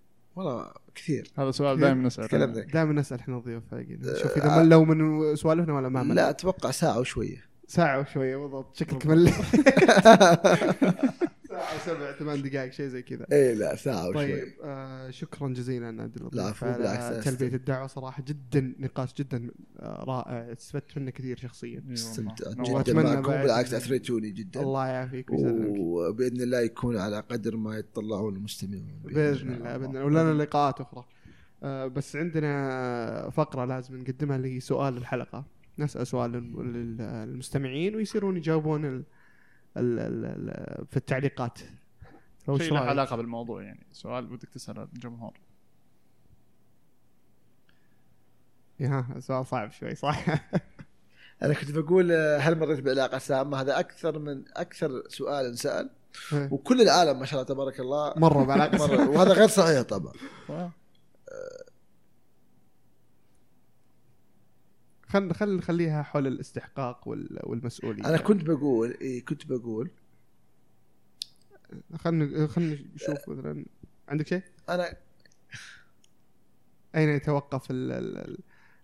[0.44, 1.30] والله كثير.
[1.38, 1.80] هذا سؤال.
[1.80, 2.68] دائما نسأل.
[2.72, 3.84] دائما نسأل إحنا الضيوف آه،
[4.36, 7.44] إذا ملوا من سوالفنا ولا ما ملوا؟ لا أتوقع ساعة وشوية.
[7.66, 8.76] ساعة وشوية بالضبط.
[8.76, 9.32] شكلك ملي.
[11.76, 13.26] وسبع ثمان دقائق شيء زي كذا.
[13.32, 16.34] اي لا ساعة وشويه طيب آه شكرا جزيلا عبد اللطيف.
[16.40, 20.52] العفو، على بالعكس، تلبية الدعوة صراحة جدا نقاش جدا آه رائع.
[20.52, 21.84] استفدت منه كثير شخصيا.
[21.92, 22.56] استمتعت.
[22.60, 23.32] جدا معكم.
[23.32, 24.60] بالعكس أثريتوني جدا.
[24.60, 30.04] الله يعافيك ويسلمك وبإذن الله يكون على قدر ما يتطلعون المستمعون بإذن الله بإذن الله.
[30.04, 31.04] ولنا لقاءات أخرى.
[31.62, 35.44] آه بس عندنا فقرة لازم نقدمها اللي هي سؤال الحلقة.
[35.78, 39.04] نسأل سؤال لل- للمستمعين ويصيرون يجاوبون
[39.74, 41.58] في التعليقات.
[42.56, 43.86] شيء له؟ علاقة بالموضوع يعني.
[43.92, 45.32] سؤال بدك تسأله الجمهور
[48.80, 50.24] ها سؤال صعب شوي صح؟
[51.42, 55.90] أنا كنت بقول آه، هل مريت بعلاقة سامة؟ هذا أكثر من أكثر سؤال انسأل.
[56.32, 58.14] وكل العالم ما شاء الله تبارك الله.
[58.16, 59.08] مرة بعلاقة مرة.
[59.08, 60.12] وهذا غير صحيح طبعا.
[65.10, 68.04] خل خل نخليها حول الاستحقاق وال- والمسؤولية.
[68.04, 69.90] أنا كنت بقول اي كنت بقول.
[71.96, 73.64] خلنا خلنا نشوف مثلا.
[74.08, 74.96] عندك شيء؟ أنا
[76.94, 78.38] أين يتوقف ال ال ال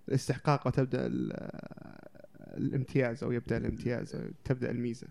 [0.08, 1.32] الاستحقاق وتبدأ ال-
[2.56, 5.06] الامتياز أو يبدأ الامتياز أو تبدأ الميزة؟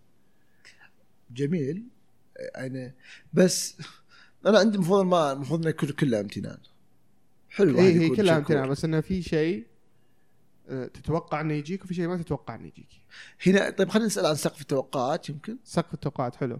[1.32, 1.84] جميل.
[2.58, 2.94] أنا
[3.34, 3.78] بس
[4.46, 6.58] أنا عندي المفروض ما المفروض إنه يكون كله امتنان.
[7.50, 8.38] حلو اي هي يكون كلها شكور.
[8.38, 9.66] امتناع بس إنه في شيء
[10.94, 12.90] تتوقع إنه يجيك وفي شيء ما تتوقع إنه يجيك.
[13.48, 15.58] هنا طيب خلينا نسأل عن سقف التوقعات يمكن.
[15.64, 16.60] سقف التوقعات حلو.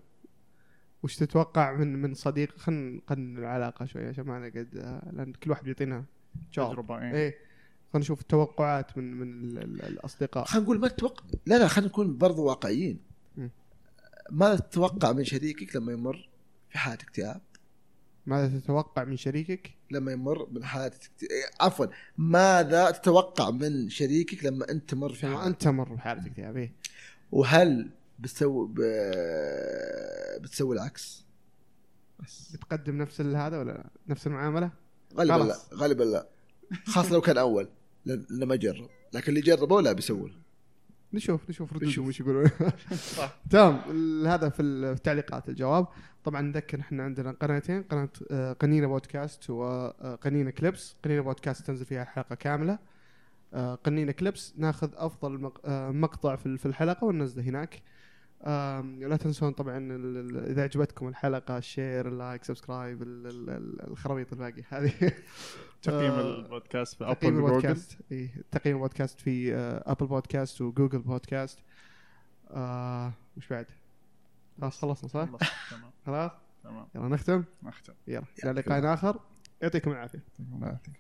[1.04, 5.52] وش تتوقع من من صديق؟ خلينا نقنن العلاقة شوي عشان ما نقعد آه، لأن كل
[5.52, 6.06] واحد بيعطينا
[6.54, 7.14] تجربة إيه.
[7.14, 7.30] إيه.
[7.94, 10.46] خلينا نشوف التوقعات من من ال- ال- الأصدقاء.
[10.46, 13.00] خلينا نقول ما تتوقع لا لا خلينا نكون برضو واقعيين.
[13.38, 13.50] مم.
[14.32, 16.30] ماذا تتوقع من شريكك لما يمر
[16.70, 17.42] في حالة اكتئاب
[18.26, 21.86] ماذا تتوقع من شريكك؟ لما يمر من حالة اكتئاب عفوا
[22.18, 26.72] ماذا تتوقع من شريكك لما أنت تمر في حالة أنت تمر بحاله اكتئاب
[27.32, 27.90] وهل
[28.20, 28.82] بتسوي ب...
[30.42, 31.26] بتسوي العكس؟
[32.20, 32.52] بس.
[32.56, 34.72] بتقدم نفس هذا ولا لا؟ نفس المعاملة؟
[35.18, 35.56] غالبا لا.
[35.74, 36.28] غالبا لا.
[36.86, 37.70] خاصة لو كان أول
[38.06, 40.45] لأنه ما جرب لكن اللي جربه لا بيسوي
[41.16, 42.08] نشوف نشوف ردودهم نشوف.
[42.08, 42.50] وش يقولون.
[43.50, 43.76] تمام
[44.28, 45.88] هذا في ال- في التعليقات الجواب.
[46.24, 50.96] طبعا نذكر إحنا عندنا قناتين قناة آه، قنينة بودكاست وقنينه كليبس.
[51.06, 52.80] قنينة بودكاست تنزل فيها حلقه كاملة.
[53.54, 57.82] آه، قنينة clips ناخذ أفضل مق- آه، مقطع في ال- في الحلقة وننزله هناك.
[58.44, 59.78] لا تنسون طبعا
[60.48, 64.92] إذا عجبتكم الحلقة ال share ال like subscribe ال- ال- ال- الخرابيط الباقي هذه.
[65.82, 71.00] تقييم آه، البودكاست في Apple تقييم البودكاست اي تقييم البودكاست في Apple Podcast و Google
[71.00, 71.60] Podcast
[73.38, 73.66] وش بعد؟
[74.62, 75.30] خلاص خلصنا صح؟
[76.06, 76.32] خلاص؟
[76.64, 76.88] تمام.
[76.96, 77.94] يلا نختم؟ نختم.
[78.08, 79.20] يلا إلى لقاء آخر.
[79.62, 80.24] يعطيكم العافية.
[80.40, 81.00] الله يعافيك